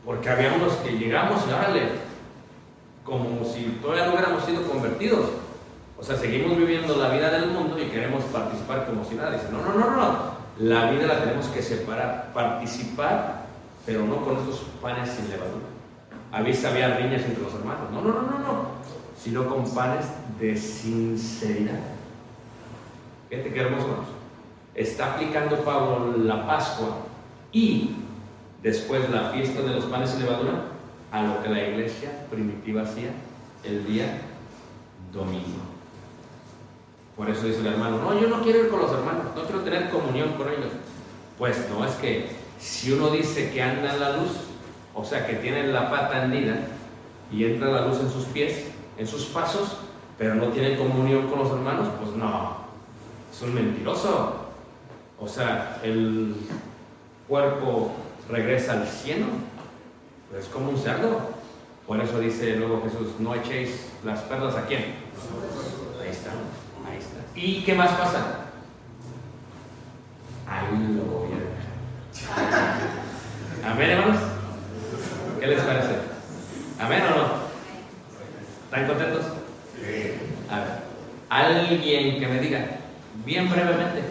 [0.04, 1.82] Porque había unos que llegamos y órale,
[3.04, 5.30] como si todavía no hubiéramos sido convertidos.
[5.98, 9.32] O sea, seguimos viviendo la vida del mundo y queremos participar como si nada.
[9.32, 10.36] Dice, no, no, no, no.
[10.58, 13.46] La vida la tenemos que separar, participar,
[13.84, 15.66] pero no con estos panes sin levadura.
[16.32, 17.90] Había, había riñas entre los hermanos.
[17.92, 18.66] No, no, no, no, no.
[19.18, 20.06] Sino con panes
[20.38, 21.80] de sinceridad.
[23.28, 24.04] Fíjate qué hermoso.
[24.74, 27.05] Está aplicando Pablo la Pascua
[27.56, 27.88] y
[28.62, 30.64] después la fiesta de los panes sin levadura
[31.10, 33.08] a lo que la iglesia primitiva hacía
[33.64, 34.20] el día
[35.10, 35.62] domingo.
[37.16, 39.62] Por eso dice el hermano, no, yo no quiero ir con los hermanos, no quiero
[39.62, 40.70] tener comunión con ellos.
[41.38, 42.28] Pues no, es que
[42.60, 44.32] si uno dice que anda en la luz,
[44.94, 46.58] o sea, que tiene la pata hendida
[47.32, 48.66] y entra la luz en sus pies,
[48.98, 49.78] en sus pasos,
[50.18, 52.58] pero no tiene comunión con los hermanos, pues no,
[53.32, 54.42] es un mentiroso.
[55.18, 56.34] O sea, el
[57.28, 57.92] cuerpo
[58.28, 59.26] regresa al cielo,
[60.30, 61.36] pues es como un cerdo.
[61.86, 64.94] Por eso dice luego Jesús, no echéis las perlas a quién.
[66.02, 66.30] Ahí está,
[66.90, 67.16] ahí está.
[67.34, 68.46] ¿Y qué más pasa?
[70.48, 72.80] Ahí lo voy a dejar.
[73.72, 74.22] Amén, hermanos.
[75.40, 75.94] ¿Qué les parece?
[76.80, 77.46] ¿Amén o no?
[78.64, 79.26] ¿Están contentos?
[80.50, 80.68] A ver,
[81.28, 82.66] alguien que me diga,
[83.24, 84.02] bien brevemente,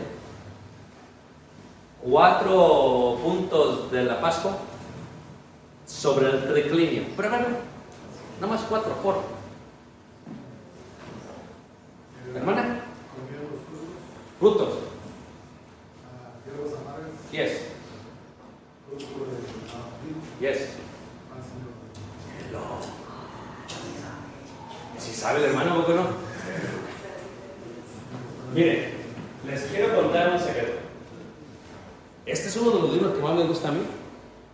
[2.10, 4.58] cuatro puntos de la Pascua
[5.88, 7.04] sobre el declinio.
[7.18, 7.60] Brevemente,
[8.40, 9.22] no más cuatro, por.
[12.36, 12.82] Hermana,
[14.40, 14.70] frutos,
[17.32, 17.52] Yes,
[20.40, 20.70] yes.
[22.48, 22.62] Hello.
[24.98, 26.04] Si sabe el hermano, ¿por qué no?
[28.54, 28.94] Mire,
[29.46, 30.85] les quiero contar un secreto.
[32.26, 33.82] Este es uno de los libros que más me gusta a mí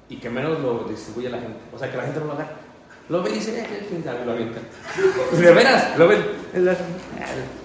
[0.09, 1.57] y que menos lo distribuye la gente.
[1.73, 2.51] O sea, que la gente no lo agarra.
[3.09, 4.59] Lo ve y dice, eh, sabe, lo avienta.
[5.37, 6.23] De veras, lo ven.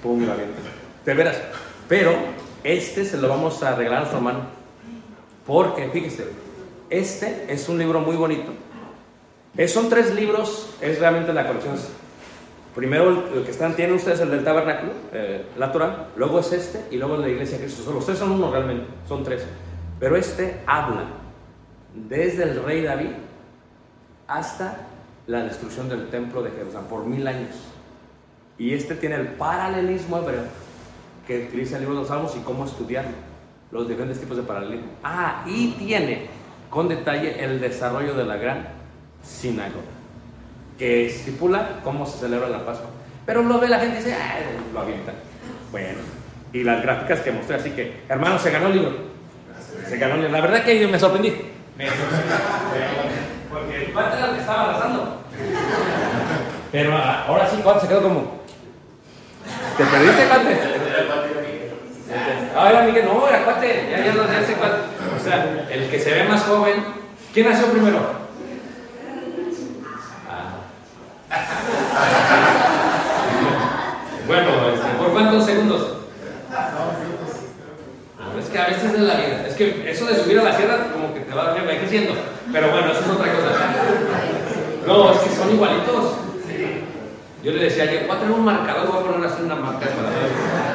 [0.02, 0.58] Pum, lo avienta.
[1.04, 1.36] De veras.
[1.88, 2.12] Pero
[2.64, 4.40] este se lo vamos a regalar a nuestro hermano.
[5.46, 6.26] Porque, fíjese,
[6.90, 8.52] este es un libro muy bonito.
[9.56, 11.76] Eh, son tres libros, es realmente la colección.
[12.74, 16.84] Primero, el que están, tienen ustedes el del tabernáculo, eh, la Torah, luego es este
[16.90, 17.84] y luego el de la iglesia de Cristo.
[17.84, 19.44] Solo, tres son uno realmente, son tres.
[19.98, 21.04] Pero este habla
[21.94, 23.10] desde el rey David
[24.28, 24.76] hasta
[25.26, 27.54] la destrucción del templo de Jerusalén por mil años.
[28.58, 30.44] Y este tiene el paralelismo hebreo
[31.26, 33.10] que utiliza el libro de los Salmos y cómo estudiarlo,
[33.70, 34.88] los diferentes tipos de paralelismo.
[35.02, 36.26] Ah, y tiene
[36.70, 38.68] con detalle el desarrollo de la gran
[39.22, 39.82] sinagoga,
[40.78, 42.90] que estipula cómo se celebra la Pascua.
[43.24, 44.38] Pero lo ve la gente y dice, ah,
[44.72, 45.12] lo avienta.
[45.72, 45.98] Bueno,
[46.52, 47.56] y las gráficas que mostré.
[47.56, 49.15] Así que, hermano, se ganó el libro.
[49.88, 50.16] Se ganó.
[50.28, 51.30] La verdad que yo me sorprendí.
[51.76, 52.32] Me sorprendí.
[53.52, 55.22] Porque el cuate era el que estaba arrasando.
[56.72, 58.36] Pero ah, ahora sí, cuate se quedó como.
[59.76, 60.58] ¿Te perdiste, cuate?
[62.56, 64.76] Ah, era Miguel, no, era cuate, ya, ya, no- ya sé cuate.
[65.20, 66.82] O sea, el que se ve más joven.
[67.34, 67.98] ¿Quién nació primero?
[70.28, 70.56] Ah.
[74.26, 75.92] Bueno, este, ¿por cuántos segundos?
[78.18, 79.45] No, es que a veces es la vida.
[79.45, 82.14] Es que eso de subir a la sierra como que te va envejeciendo.
[82.52, 83.50] Pero bueno, eso es otra cosa.
[84.86, 86.12] No, es que son igualitos.
[87.42, 89.86] Yo le decía ayer, voy a tener un marcador, voy a poner así una marca
[89.86, 90.30] para ver,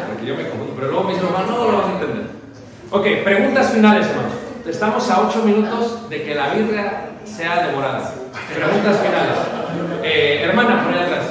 [0.07, 0.73] porque yo me confundo.
[0.75, 2.25] Pero luego me dice, hermano, no lo vas a entender.
[2.91, 4.33] Ok, preguntas finales, hermanos.
[4.65, 8.13] Estamos a 8 minutos de que la birria sea devorada.
[8.53, 9.37] Preguntas finales.
[10.03, 11.25] Eh, hermana, por atrás.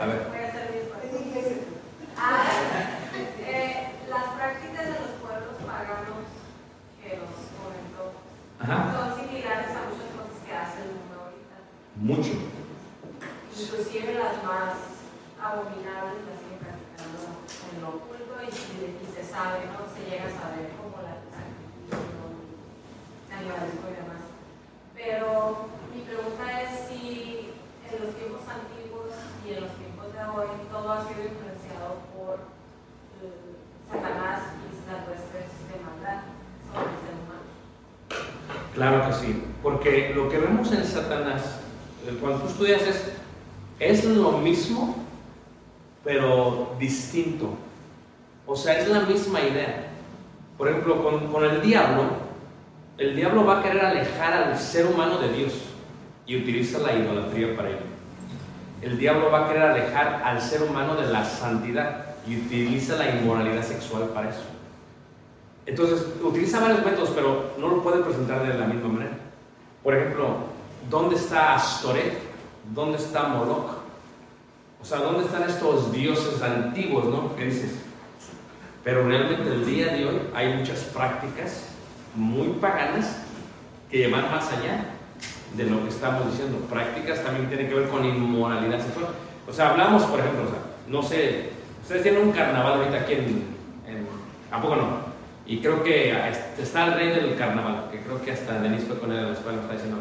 [0.00, 0.30] A ver.
[2.16, 2.44] Ah,
[3.46, 6.24] eh, las prácticas de los pueblos paganos
[7.02, 8.04] que nos comentó
[8.60, 8.92] Ajá.
[8.96, 11.56] son similares a muchas cosas que hace el mundo ahorita.
[12.00, 12.32] Mucho.
[13.52, 14.72] Inclusive las más
[15.40, 19.84] abominables las siguen practicando en lo oculto y, se- y se sabe, ¿no?
[19.92, 22.00] Se llega a saber como la sacrificio,
[23.28, 24.22] canibalismo y demás.
[24.96, 27.52] Pero mi pregunta es si
[27.88, 29.12] en los tiempos antiguos
[29.44, 32.36] y en los tiempos de hoy todo ha sido influenciado por
[33.24, 33.56] eh,
[33.88, 36.20] Satanás y las huestes de maldad
[36.68, 37.48] sobre el ser humano.
[38.76, 39.30] Claro que sí,
[39.62, 41.64] porque lo que vemos en Satanás,
[42.06, 43.12] eh, cuando es,
[43.78, 44.96] es lo mismo,
[46.04, 47.48] pero distinto.
[48.46, 49.88] O sea, es la misma idea.
[50.58, 52.04] Por ejemplo, con, con el diablo,
[52.98, 55.52] el diablo va a querer alejar al ser humano de Dios
[56.26, 57.78] y utiliza la idolatría para ello.
[58.82, 63.10] El diablo va a querer alejar al ser humano de la santidad y utiliza la
[63.10, 64.44] inmoralidad sexual para eso.
[65.66, 69.18] Entonces, utiliza varios métodos, pero no lo puede presentar de la misma manera.
[69.82, 70.36] Por ejemplo,
[70.88, 72.29] ¿dónde está Astoret?
[72.74, 73.80] ¿Dónde está Moloch?
[74.80, 77.34] O sea, ¿dónde están estos dioses antiguos, no?
[77.36, 77.72] ¿Qué dices?
[78.84, 81.66] Pero realmente el día de hoy hay muchas prácticas
[82.14, 83.18] muy paganas
[83.90, 84.84] que llevan más allá
[85.56, 86.58] de lo que estamos diciendo.
[86.70, 89.08] Prácticas también tienen que ver con inmoralidad sexual.
[89.48, 91.50] O sea, hablamos, por ejemplo, o sea, no sé,
[91.82, 93.24] ustedes tienen un carnaval ahorita aquí en,
[93.86, 94.06] en
[94.50, 95.10] ¿a poco no?
[95.46, 96.14] Y creo que
[96.58, 99.32] está el rey del carnaval, que creo que hasta Denise fue con él a la
[99.32, 99.98] escuela, está diciendo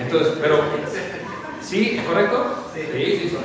[0.00, 0.60] Entonces, pero,
[1.62, 2.00] ¿sí?
[2.06, 2.70] ¿Correcto?
[2.74, 3.36] Sí, sí, sí.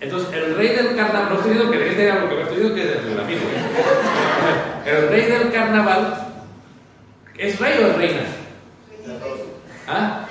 [0.00, 2.62] Entonces, el rey del carnaval, no estoy diciendo que Denise tenga algo que ver, estoy
[2.62, 3.40] diciendo que es el amigo.
[3.40, 4.90] ¿eh?
[4.90, 6.28] El rey del carnaval,
[7.38, 8.20] ¿es rey o es reina?
[9.88, 10.26] ¿Ah?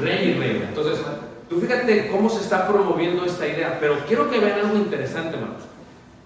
[0.00, 0.64] Rey y reina.
[0.68, 0.98] Entonces,
[1.48, 5.62] tú fíjate cómo se está promoviendo esta idea, pero quiero que vean algo interesante, hermanos.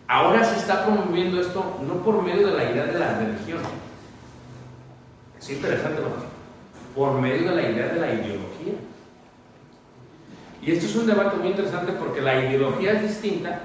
[0.06, 3.58] Ahora se está promoviendo esto no por medio de la idea de la religión.
[5.38, 6.27] Es interesante, hermanos.
[6.98, 8.72] Por medio de la idea de la ideología.
[10.60, 13.60] Y esto es un debate muy interesante porque la ideología es distinta.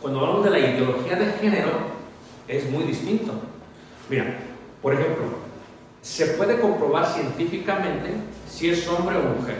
[0.00, 1.68] Cuando hablamos de la ideología de género,
[2.48, 3.34] es muy distinto.
[4.08, 4.38] Mira,
[4.80, 5.24] por ejemplo,
[6.00, 8.08] se puede comprobar científicamente
[8.48, 9.58] si es hombre o mujer.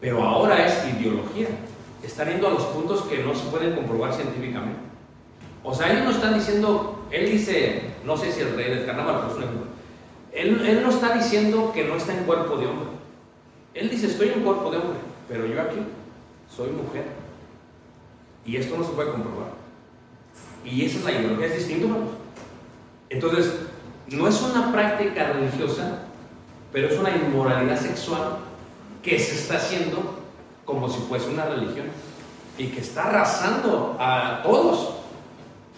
[0.00, 1.46] Pero ahora es ideología.
[2.02, 4.80] Están yendo a los puntos que no se pueden comprobar científicamente.
[5.62, 9.30] O sea, ellos no están diciendo, él dice, no sé si el rey del carnaval,
[9.30, 9.74] un ejemplo.
[10.34, 12.88] Él, no está diciendo que no está en cuerpo de hombre.
[13.72, 15.78] Él dice, estoy en cuerpo de hombre, pero yo aquí
[16.54, 17.04] soy mujer.
[18.44, 19.52] Y esto no se puede comprobar.
[20.64, 22.10] Y esa es la ideología, es distinto, hermanos.
[23.10, 23.54] Entonces,
[24.08, 26.02] no es una práctica religiosa,
[26.72, 28.38] pero es una inmoralidad sexual
[29.02, 30.18] que se está haciendo
[30.64, 31.86] como si fuese una religión
[32.58, 34.94] y que está arrasando a todos.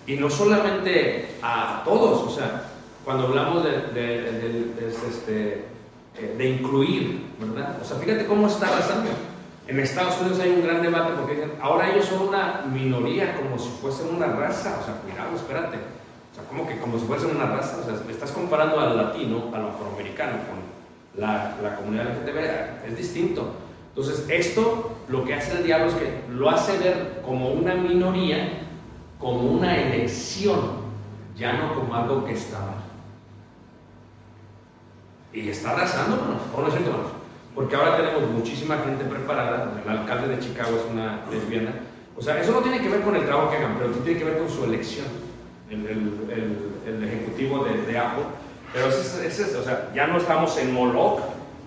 [0.07, 2.71] Y no solamente a todos, o sea,
[3.07, 5.65] cuando hablamos de, de- este,
[6.19, 7.77] eh, de incluir, ¿verdad?
[7.81, 9.11] O sea, fíjate cómo está arrasando.
[9.69, 13.59] En Estados Unidos hay un gran debate porque dicen, ahora ellos son una minoría como
[13.59, 14.79] si fuesen una raza.
[14.81, 15.77] O sea, cuidado, espérate.
[15.77, 17.79] O sea, como que como si fuesen una raza.
[17.81, 22.89] O sea, estás comparando al latino, al afroamericano con la, la comunidad LGTB.
[22.91, 23.53] Es distinto.
[23.91, 28.49] Entonces, esto lo que hace el diablo es que lo hace ver como una minoría,
[29.19, 30.59] como una elección,
[31.37, 32.86] ya no como algo que está mal.
[35.37, 37.12] Y está arrasando, hermanos, ¿o no es hermanos?
[37.55, 41.72] Porque ahora tenemos muchísima gente preparada, el alcalde de Chicago es una lesbiana.
[42.16, 44.24] O sea, eso no tiene que ver con el trabajo que hagan, pero tiene que
[44.24, 45.07] ver con su elección,
[45.70, 48.24] el, el- el- el ejecutivo de, de Apple.
[48.72, 51.20] Pero es- ese es- o sea, ya no estamos en Moloch,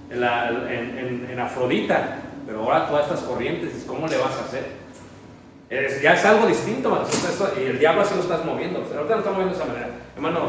[0.09, 4.41] en, la- en- en- en Afrodita, Pero ahora todas estas corrientes, ¿cómo le vas a
[4.45, 4.65] hacer?
[5.69, 8.81] Es- ya es algo distinto, eso- y el diablo así lo estás moviendo.
[8.81, 9.89] O sea, ahorita lo está moviendo de esa manera.
[10.15, 10.39] Hermano,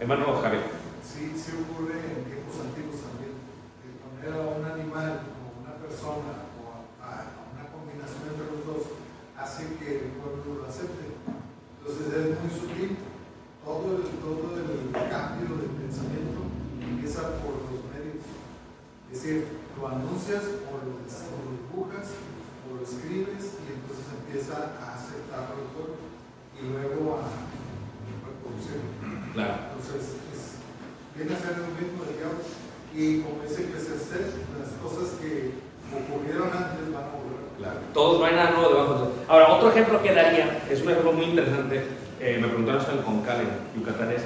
[0.00, 0.62] hermano Javier.
[1.04, 3.36] Sí, sí ocurre en tiempos antiguos también.
[4.22, 6.62] A un animal o una persona o
[7.02, 8.82] a, a una combinación entre los dos
[9.34, 11.18] hace que el pueblo lo acepte.
[11.82, 12.96] Entonces es muy sutil.
[13.66, 16.38] Todo el, todo el cambio de pensamiento
[16.82, 18.22] empieza por los medios.
[19.10, 19.46] Es decir,
[19.78, 22.14] lo anuncias o lo, o lo dibujas
[22.62, 25.98] o lo escribes y entonces empieza a aceptarlo el pueblo
[26.58, 27.26] y luego a
[28.22, 28.86] reproducirlo.
[29.34, 29.54] Claro.
[29.74, 30.62] Entonces, es-
[31.18, 32.42] viene a ser lo mismo del diablo.
[32.94, 34.20] Y como dice que se hace,
[34.60, 35.52] las cosas que
[35.96, 37.40] ocurrieron antes van a volver.
[37.58, 37.80] Claro.
[37.94, 39.10] Todos hay nada nuevo debajo de.
[39.28, 41.84] Ahora, otro ejemplo que daría, es un ejemplo muy interesante,
[42.20, 44.22] eh, me preguntaron esto en Concal, en Yucatán, es,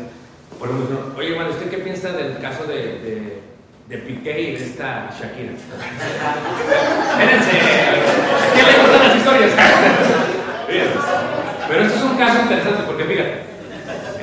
[0.58, 3.40] por ejemplo, oye, hermano, ¿usted qué piensa del caso de,
[3.88, 5.52] de, Piqué y de esta Shakira?
[7.12, 7.50] Espérense,
[8.54, 9.52] ¿qué le gustan las historias?
[11.68, 13.42] Pero esto es un caso interesante porque, fíjate,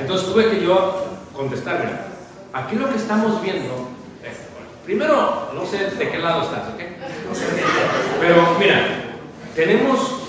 [0.00, 2.06] entonces tuve que yo contestar, mira,
[2.52, 3.93] aquí lo que estamos viendo,
[4.84, 6.80] primero, no sé de qué lado estás, ¿ok?
[8.20, 9.16] Pero mira,
[9.54, 10.20] tenemos,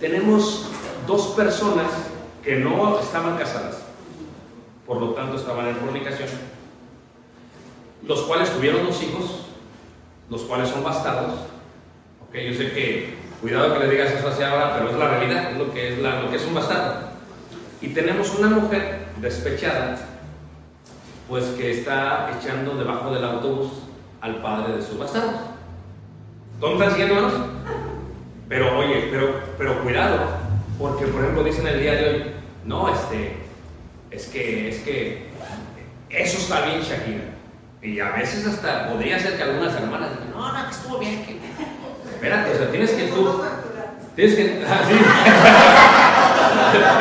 [0.00, 0.66] tenemos
[1.06, 1.86] dos personas
[2.44, 3.78] que no estaban casadas,
[4.86, 6.28] por lo tanto estaban en fornicación,
[8.06, 9.46] los cuales tuvieron dos hijos,
[10.30, 11.34] los cuales son bastardos.
[12.28, 15.52] Ok, yo sé que, cuidado que le digas eso hacia ahora, pero es la realidad,
[15.52, 17.08] es lo que es, la- lo que es un bastardo.
[17.80, 19.96] Y tenemos una mujer despechada,
[21.28, 23.68] pues que está echando debajo del autobús
[24.20, 25.40] al padre de sus bastardos.
[26.58, 27.48] ¿Dónde están siguiendo?
[28.48, 30.18] Pero oye, pero, pero cuidado,
[30.78, 32.24] porque por ejemplo dicen el día de hoy,
[32.64, 33.36] no, este,
[34.10, 35.28] es que, es que
[36.08, 37.24] eso está bien, Shakira.
[37.82, 41.24] Y a veces hasta podría ser que algunas hermanas digan, no, no, que estuvo bien,
[41.24, 41.38] que...
[42.14, 43.40] Espérate, o sea, tienes que tú,
[44.16, 44.64] tienes que.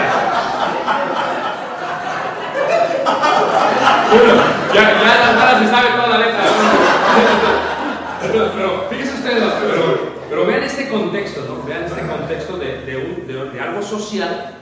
[4.12, 4.42] Bueno,
[4.74, 6.44] ya, ya la hermana se sabe toda la letra.
[8.22, 11.64] Pero, pero fíjense ustedes, pero, pero vean este contexto, ¿no?
[11.68, 14.54] Vean este contexto de, de un- de- de algo social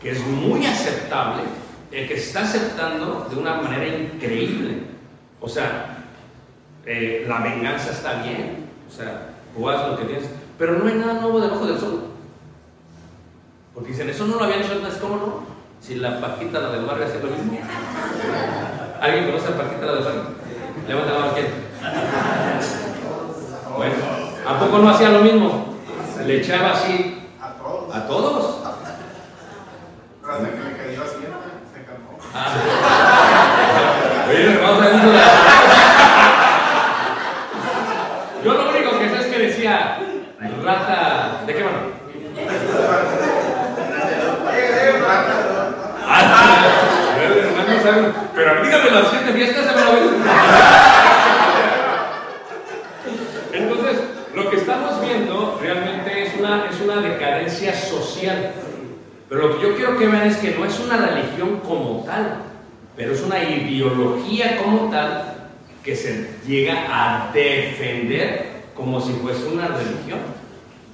[0.00, 1.42] que es muy aceptable,
[1.92, 4.82] eh, que se está aceptando de una manera increíble.
[5.40, 5.98] O sea,
[6.84, 10.24] eh, la venganza está bien, o sea, tú haz lo que tienes,
[10.58, 12.04] pero no hay nada nuevo debajo del sol.
[13.74, 15.56] Porque dicen, eso no lo habían hecho antes, ¿cómo no?
[15.80, 17.58] Si la Paquita, la del barrio, hace lo mismo.
[19.00, 20.22] ¿Alguien conoce a Paquita, la del barrio?
[20.88, 21.46] Levanta la mano, ¿quién?
[23.76, 23.94] Bueno,
[24.48, 25.74] ¿a poco no hacía lo mismo?
[26.24, 27.94] Le echaba así A todos.
[27.94, 28.56] a todos.
[30.24, 31.38] Hasta que le cayó Hacienda,
[31.72, 32.18] se calmó.
[34.28, 35.18] Oye, vamos a ver eso de-
[38.44, 39.98] Yo lo único que sé es que decía
[40.64, 41.42] rata.
[41.46, 41.78] ¿De qué mano?
[46.08, 46.66] Ah,
[47.20, 48.12] el hermano sabe,
[48.76, 49.98] Dígame las siete fiestas, hermano.
[53.52, 53.98] Entonces,
[54.34, 58.52] lo que estamos viendo realmente es una, es una decadencia social.
[59.28, 62.42] Pero lo que yo quiero que vean es que no es una religión como tal,
[62.96, 65.34] pero es una ideología como tal
[65.82, 70.20] que se llega a defender como si fuese una religión.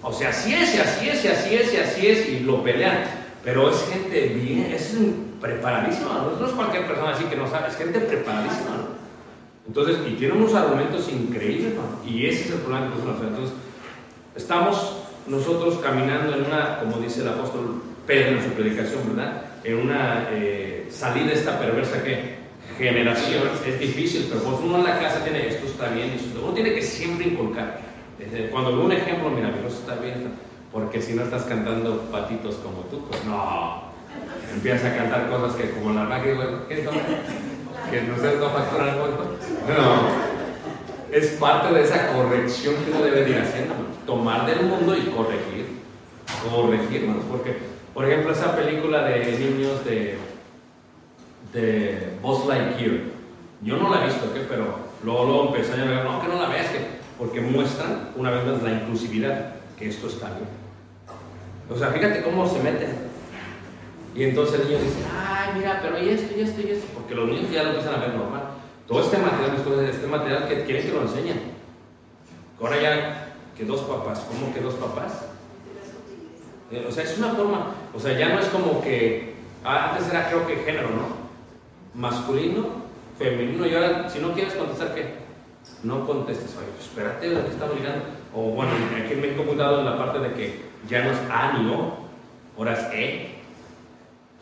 [0.02, 2.62] O sea, así es, y así es, y así es, y así es, y lo
[2.62, 3.21] pelean.
[3.44, 4.96] Pero es gente bien, es
[5.40, 8.70] preparadísima, no es cualquier persona así que no sabe, es gente preparadísima.
[8.76, 9.02] ¿no?
[9.66, 12.08] Entonces, y tiene unos argumentos increíbles, ¿no?
[12.08, 13.54] y ese es el problema que nosotros Entonces,
[14.36, 19.42] estamos nosotros caminando en una, como dice el apóstol Pedro en su predicación, ¿verdad?
[19.62, 22.42] En una eh, salida esta perversa que
[22.76, 26.52] generación es difícil, pero pues uno en la casa tiene esto está bien, esto, uno
[26.52, 27.80] tiene que siempre inculcar.
[28.18, 30.32] Desde Cuando ve un ejemplo, mira, eso está bien,
[30.72, 33.92] porque si no estás cantando patitos como tú, pues no.
[34.54, 36.76] Empiezas a cantar cosas que como la bueno, ¿qué?
[37.90, 39.36] Que no se no facturan el cuento.
[39.68, 41.12] No.
[41.14, 43.74] Es parte de esa corrección que uno debe de ir haciendo,
[44.06, 45.82] tomar del mundo y corregir.
[46.50, 47.16] Corregir, ¿no?
[47.22, 47.58] porque,
[47.92, 50.16] por ejemplo, esa película de niños de,
[51.52, 53.00] de Buzz Lightyear,
[53.60, 54.40] yo no la he visto, ¿qué?
[54.48, 56.78] pero luego, luego empecé a ver, no, que no la veas, que,
[57.18, 60.61] porque muestran una vez más la inclusividad, que esto está bien.
[61.72, 62.90] O sea, fíjate cómo se meten.
[64.14, 67.14] Y entonces el niño dice, ay, mira, pero y esto, y esto, y esto, porque
[67.14, 68.42] los niños ya lo empiezan a ver normal.
[68.86, 71.40] Todo este material, este material que quieren que lo enseñen.
[72.60, 75.24] Ahora ya, que dos papás, ¿cómo que dos papás?
[76.70, 80.10] Eh, O sea, es una forma, o sea, ya no es como que, ah, antes
[80.10, 81.22] era creo que género, ¿no?
[81.94, 82.66] Masculino,
[83.18, 85.14] femenino, y ahora, si no quieres contestar, ¿qué?
[85.82, 88.04] No contestes, oye, espérate, ¿de qué estamos llegando?
[88.34, 91.18] o bueno, aquí en México hemos dado en la parte de que ya no es
[91.30, 91.94] A ni O,
[92.58, 93.38] ahora es E.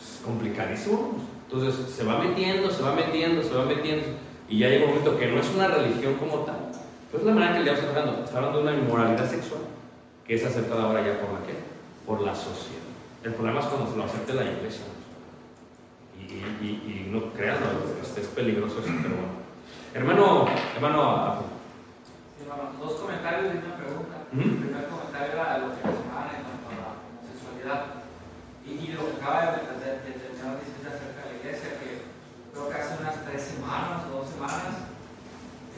[0.01, 1.14] Es complicadísimo.
[1.51, 4.07] Entonces se va metiendo, se va metiendo, se va metiendo,
[4.49, 6.70] y ya llega un momento que no es una religión como tal.
[7.11, 8.24] Pues es la manera que el diablo está tratando.
[8.24, 9.62] Está hablando de una inmoralidad sexual
[10.26, 11.55] que es aceptada ahora ya por la qué?
[12.07, 12.78] Por la sociedad.
[13.24, 14.84] El problema es cuando se lo acepte la iglesia.
[16.16, 16.22] Y,
[16.64, 17.57] y- y- no crean,
[18.01, 19.41] este es peligroso eso, pero bueno.
[19.93, 21.43] Hermano, hermano,
[22.78, 24.16] dos comentarios y una pregunta.
[24.32, 24.41] Ujú.
[24.43, 26.95] El primer comentario era lo que mencionaban en cuanto a la
[27.61, 28.00] homosexualidad.
[28.66, 31.80] Y, y lo que acaba de, de, de terminar de decir acerca de la iglesia,
[31.80, 31.90] que
[32.52, 34.74] creo que hace unas tres semanas o dos semanas,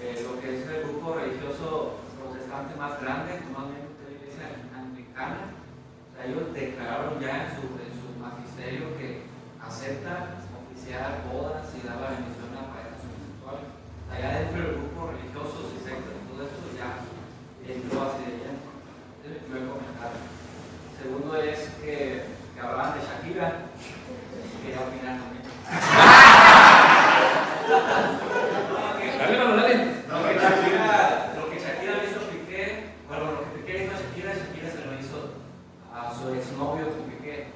[0.01, 6.17] eh, lo que es el grupo religioso protestante más grande, normalmente la iglesia anglicana, o
[6.17, 9.23] sea, ellos declararon ya en su, en su magisterio que
[9.63, 13.67] acepta oficiar bodas y dar la bendición a parejas homosexuales.
[14.11, 17.07] Allá dentro del grupo religiosos y sectas, todo esto ya
[17.63, 18.61] entró de lleno.
[19.23, 20.42] Ese es mi primer comentario.
[21.03, 22.23] Segundo es que,
[22.55, 23.53] que hablaban de Shakira,
[24.63, 25.43] quería opinar también.
[29.19, 29.75] Dale, dale.
[30.09, 33.95] Lo que Shakira, lo que Shakira le hizo Piqué, bueno, lo que Piqué le hizo
[33.95, 35.19] a Shakira, Shakira se lo hizo
[35.95, 37.49] a su exnovio con Piqué.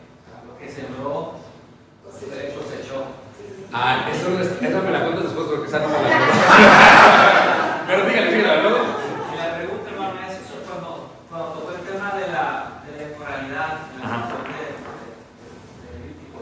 [0.47, 1.34] Lo que sembró,
[2.18, 3.05] se echó.
[3.72, 8.32] Ah, eso, es- esa me la cuentas después porque esa no me la Pero dígale,
[8.34, 8.78] dígale, luego.
[9.32, 13.03] Y la pregunta, hermano, es eso cuando, cuando tocó el tema de la, de la
[13.12, 14.16] inmoralidad en la Ajá.
[14.26, 16.38] sección de, de- de Levítico,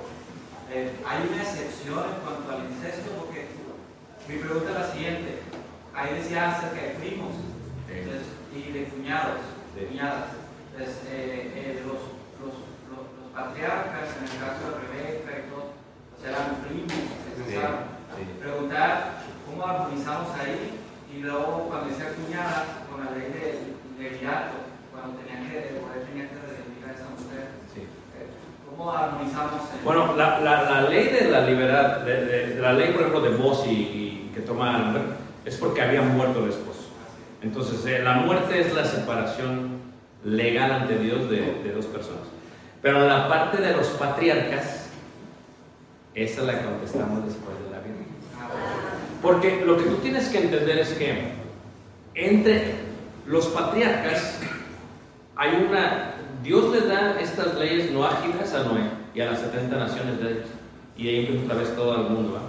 [0.70, 3.40] eh, hay una excepción en cuanto al incesto, porque
[4.28, 5.30] mi pregunta es la siguiente.
[5.94, 7.34] Ahí decía acerca de primos
[7.88, 9.42] entonces, y de cuñados,
[9.74, 9.84] Sí.
[9.90, 10.28] cuñadas.
[10.70, 12.00] Entonces, eh, eh, los,
[12.40, 12.54] los,
[12.90, 15.70] los, los patriarcas, en el caso de Rebeca y todo,
[16.10, 17.86] pues eran primos, se Sí, casaron.
[18.16, 18.22] sí.
[18.42, 20.80] Preguntar cómo armonizamos ahí
[21.14, 23.46] y luego cuando decía cuñada con la ley de,
[24.02, 24.56] de Virato,
[24.90, 27.86] cuando tenía que, o él tenía que redimir a esa mujer, Sí.
[28.18, 28.26] eh,
[28.66, 29.62] ¿cómo armonizamos?
[29.78, 33.02] en- Bueno, la, la, la ley de la libertad, de, de- de la ley, por
[33.02, 35.02] ejemplo, de voz y, y que toma a la mujer,
[35.44, 36.80] es porque había muerto el esposo.
[37.42, 39.78] Entonces, eh, la muerte es la separación
[40.24, 42.22] legal ante Dios de, de dos personas.
[42.82, 44.88] Pero la parte de los patriarcas,
[46.14, 48.06] esa la contestamos después de la Biblia.
[49.22, 51.32] Porque lo que tú tienes que entender es que
[52.14, 52.74] entre
[53.26, 54.38] los patriarcas
[55.36, 56.10] hay una.
[56.42, 58.82] Dios le da estas leyes no ágiles a Noé
[59.14, 60.46] y a las 70 naciones de ellos.
[60.96, 62.34] Y ahí empieza otra vez todo el mundo.
[62.34, 62.40] ¿va?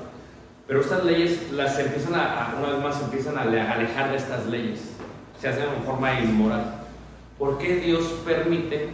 [0.67, 4.45] Pero estas leyes las empiezan a, una vez más, empiezan a ale- alejar de estas
[4.47, 4.81] leyes.
[5.39, 6.85] Se hacen en forma inmoral.
[7.37, 8.89] ¿Por qué Dios permite,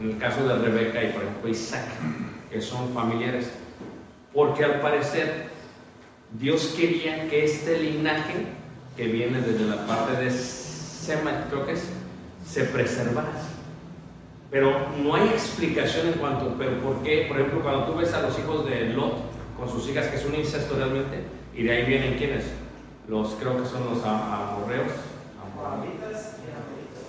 [0.00, 1.86] en el caso de Rebeca y por ejemplo Isaac,
[2.50, 3.50] que son familiares?
[4.34, 5.48] Porque al parecer
[6.32, 8.46] Dios quería que este linaje
[8.96, 11.88] que viene desde la parte de Sema, creo que es,
[12.46, 13.32] se preservara.
[14.50, 17.26] Pero no hay explicación en cuanto, pero ¿por qué?
[17.28, 19.14] Por ejemplo, cuando tú ves a los hijos de Lot
[19.58, 21.22] con sus hijas, que es un incesto realmente,
[21.54, 22.44] y de ahí vienen quiénes?
[23.08, 24.92] Los, creo que son los amorreos.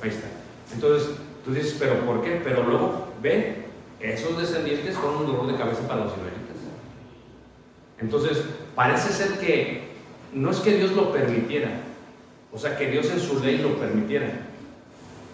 [0.01, 0.27] Ahí está.
[0.73, 1.09] Entonces,
[1.43, 2.41] tú dices, ¿pero por qué?
[2.43, 3.65] Pero luego, ve,
[3.99, 6.39] esos descendientes fueron un dolor de cabeza para los israelitas.
[7.99, 8.43] Entonces,
[8.75, 9.89] parece ser que
[10.33, 11.69] no es que Dios lo permitiera,
[12.51, 14.31] o sea, que Dios en su ley lo permitiera,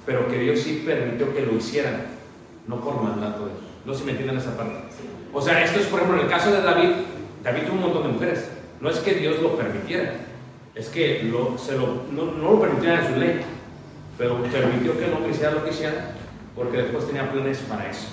[0.05, 2.05] pero que Dios sí permitió que lo hicieran,
[2.67, 3.63] no por mandato de Dios.
[3.85, 4.73] No sé si me entienden esa parte.
[5.31, 6.89] O sea, esto es, por ejemplo, el caso de David,
[7.43, 8.49] David tuvo un montón de mujeres.
[8.81, 10.13] No es que Dios lo permitiera,
[10.75, 13.41] es que lo- se lo- no, no lo permitiera en su ley,
[14.17, 16.11] pero permitió que hombre hiciera lo que hiciera,
[16.55, 18.07] porque después tenía planes para eso.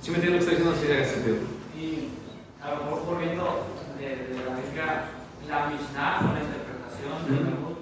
[0.00, 0.80] ¿Sí me entienden lo que estoy diciendo?
[0.80, 1.36] Sí, haga sentido.
[1.76, 2.08] Y
[2.62, 3.66] a lo mejor volviendo
[3.98, 5.04] de, de la Biblia,
[5.48, 7.44] la Mishnah con la interpretación de Ujú.
[7.44, 7.76] Talmud,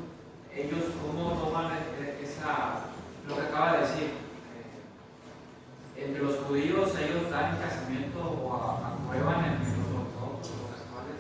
[0.55, 2.89] ellos cómo toman e- esa,
[3.29, 4.09] lo que acaba de decir.
[5.97, 11.19] Eh, entre los judíos ellos dan casamiento o aprueban en los ortodoxos, los actuales,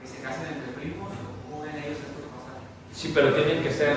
[0.00, 2.66] que se casen entre primos, o cómo ven ellos estos pasajes.
[3.04, 3.94] Sí, pero tienen que ser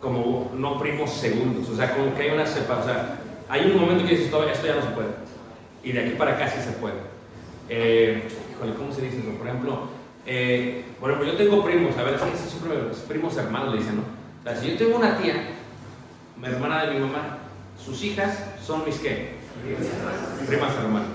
[0.00, 2.96] como no primos segundos, o sea, como que hay una separación.
[2.96, 3.18] O sea,
[3.48, 5.08] hay un momento que dices, "Esto- ya no se puede.
[5.84, 6.96] Y de aquí para acá sí se puede.
[7.68, 8.24] Eh,
[8.56, 9.28] híjole, ¿cómo se dice eso?
[9.38, 9.82] Por ejemplo,
[10.26, 12.76] eh, ejemplo, yo tengo primos, a ver, es que siempre
[13.06, 14.02] primos hermanos le dicen, ¿no?
[14.02, 15.50] O sea, si yo tengo una tía,
[16.36, 17.38] mi hermana de mi mamá,
[17.78, 19.34] sus hijas son mis qué?
[20.48, 21.08] Primas hermanas.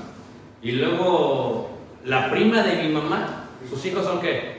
[0.62, 1.70] Y luego,
[2.06, 4.58] la prima de mi mamá, sus hijos son qué?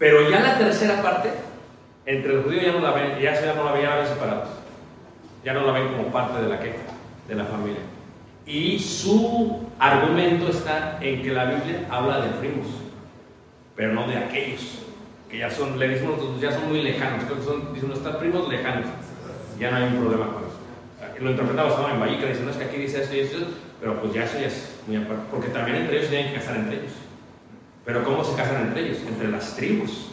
[0.00, 1.28] Pero ya la tercera parte,
[2.06, 4.06] entre el judío ya no la ven, ya, ya no la ven, ya la ven
[4.06, 4.48] separados.
[5.44, 6.74] Ya no la ven como parte de la que,
[7.28, 7.82] de la familia.
[8.46, 12.66] Y su argumento está en que la Biblia habla de primos,
[13.76, 14.78] pero no de aquellos.
[15.28, 18.16] que ya son, le decimos nosotros, ya son muy lejanos, creo que son, dicen, nuestros
[18.16, 18.86] primos lejanos,
[19.58, 21.22] ya no hay un problema con eso.
[21.22, 21.90] Lo interpretamos ¿no?
[21.90, 23.38] en Vallica, dicen, no es que aquí dice esto y esto,
[23.78, 26.56] pero pues ya eso ya es muy aparte, porque también entre ellos tienen que casar
[26.56, 26.92] entre ellos.
[27.84, 28.98] Pero ¿cómo se casan entre ellos?
[29.06, 30.08] Entre las tribus,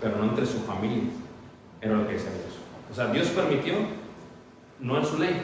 [0.00, 1.02] pero no entre su familia.
[1.80, 2.58] Era lo que decía Dios.
[2.90, 3.74] O sea, Dios permitió,
[4.80, 5.42] no en su ley,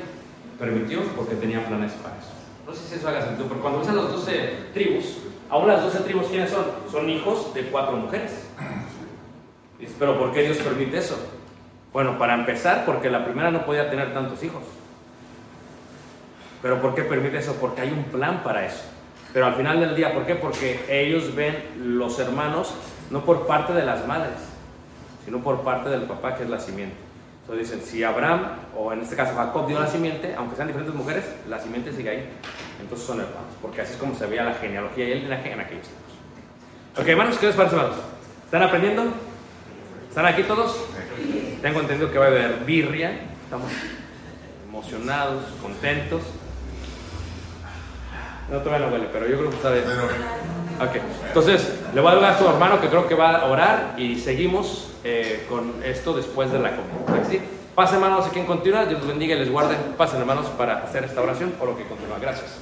[0.59, 2.29] permitió porque tenía planes para eso.
[2.67, 5.17] No sé si eso haga sentido, pero cuando usan las 12 tribus,
[5.49, 6.65] aún las 12 tribus, ¿quiénes son?
[6.91, 8.47] Son hijos de cuatro mujeres.
[9.99, 11.19] Pero ¿por qué Dios permite eso?
[11.93, 14.63] Bueno, para empezar, porque la primera no podía tener tantos hijos.
[16.63, 17.57] Pero ¿por qué permite eso?
[17.61, 18.85] Porque hay un plan para eso.
[19.33, 20.35] Pero al final del día, ¿por qué?
[20.35, 22.75] Porque ellos ven los hermanos
[23.11, 24.39] no por parte de las madres,
[25.25, 26.97] sino por parte del papá, que es la simiente.
[27.43, 28.43] Entonces dicen, si Abraham,
[28.77, 32.11] o en este caso Jacob, dio la simiente, aunque sean diferentes mujeres, la simiente sigue
[32.11, 32.29] ahí.
[32.81, 35.61] Entonces son hermanos, porque así es como se veía la genealogía y el linaje en
[35.61, 36.13] aquellos tiempos.
[36.99, 37.99] Ok, hermanos, ¿qué les parece, hermanos?
[38.45, 39.05] ¿Están aprendiendo?
[40.09, 40.85] ¿Están aquí todos?
[41.63, 43.71] Tengo entendido que va a haber birria, estamos
[44.69, 46.23] emocionados, contentos.
[48.51, 49.85] No todavía no huele, pero yo creo que está bien.
[50.81, 50.97] Ok,
[51.29, 54.19] entonces le voy a dar a su hermano que creo que va a orar y
[54.19, 57.25] seguimos eh, con esto después de la comida.
[57.29, 57.41] ¿Sí?
[57.75, 59.77] Pasen hermanos a quien continúa, Dios los bendiga y les guarde.
[59.97, 62.19] Pasen hermanos para hacer esta oración o lo que continúa.
[62.21, 62.60] Gracias.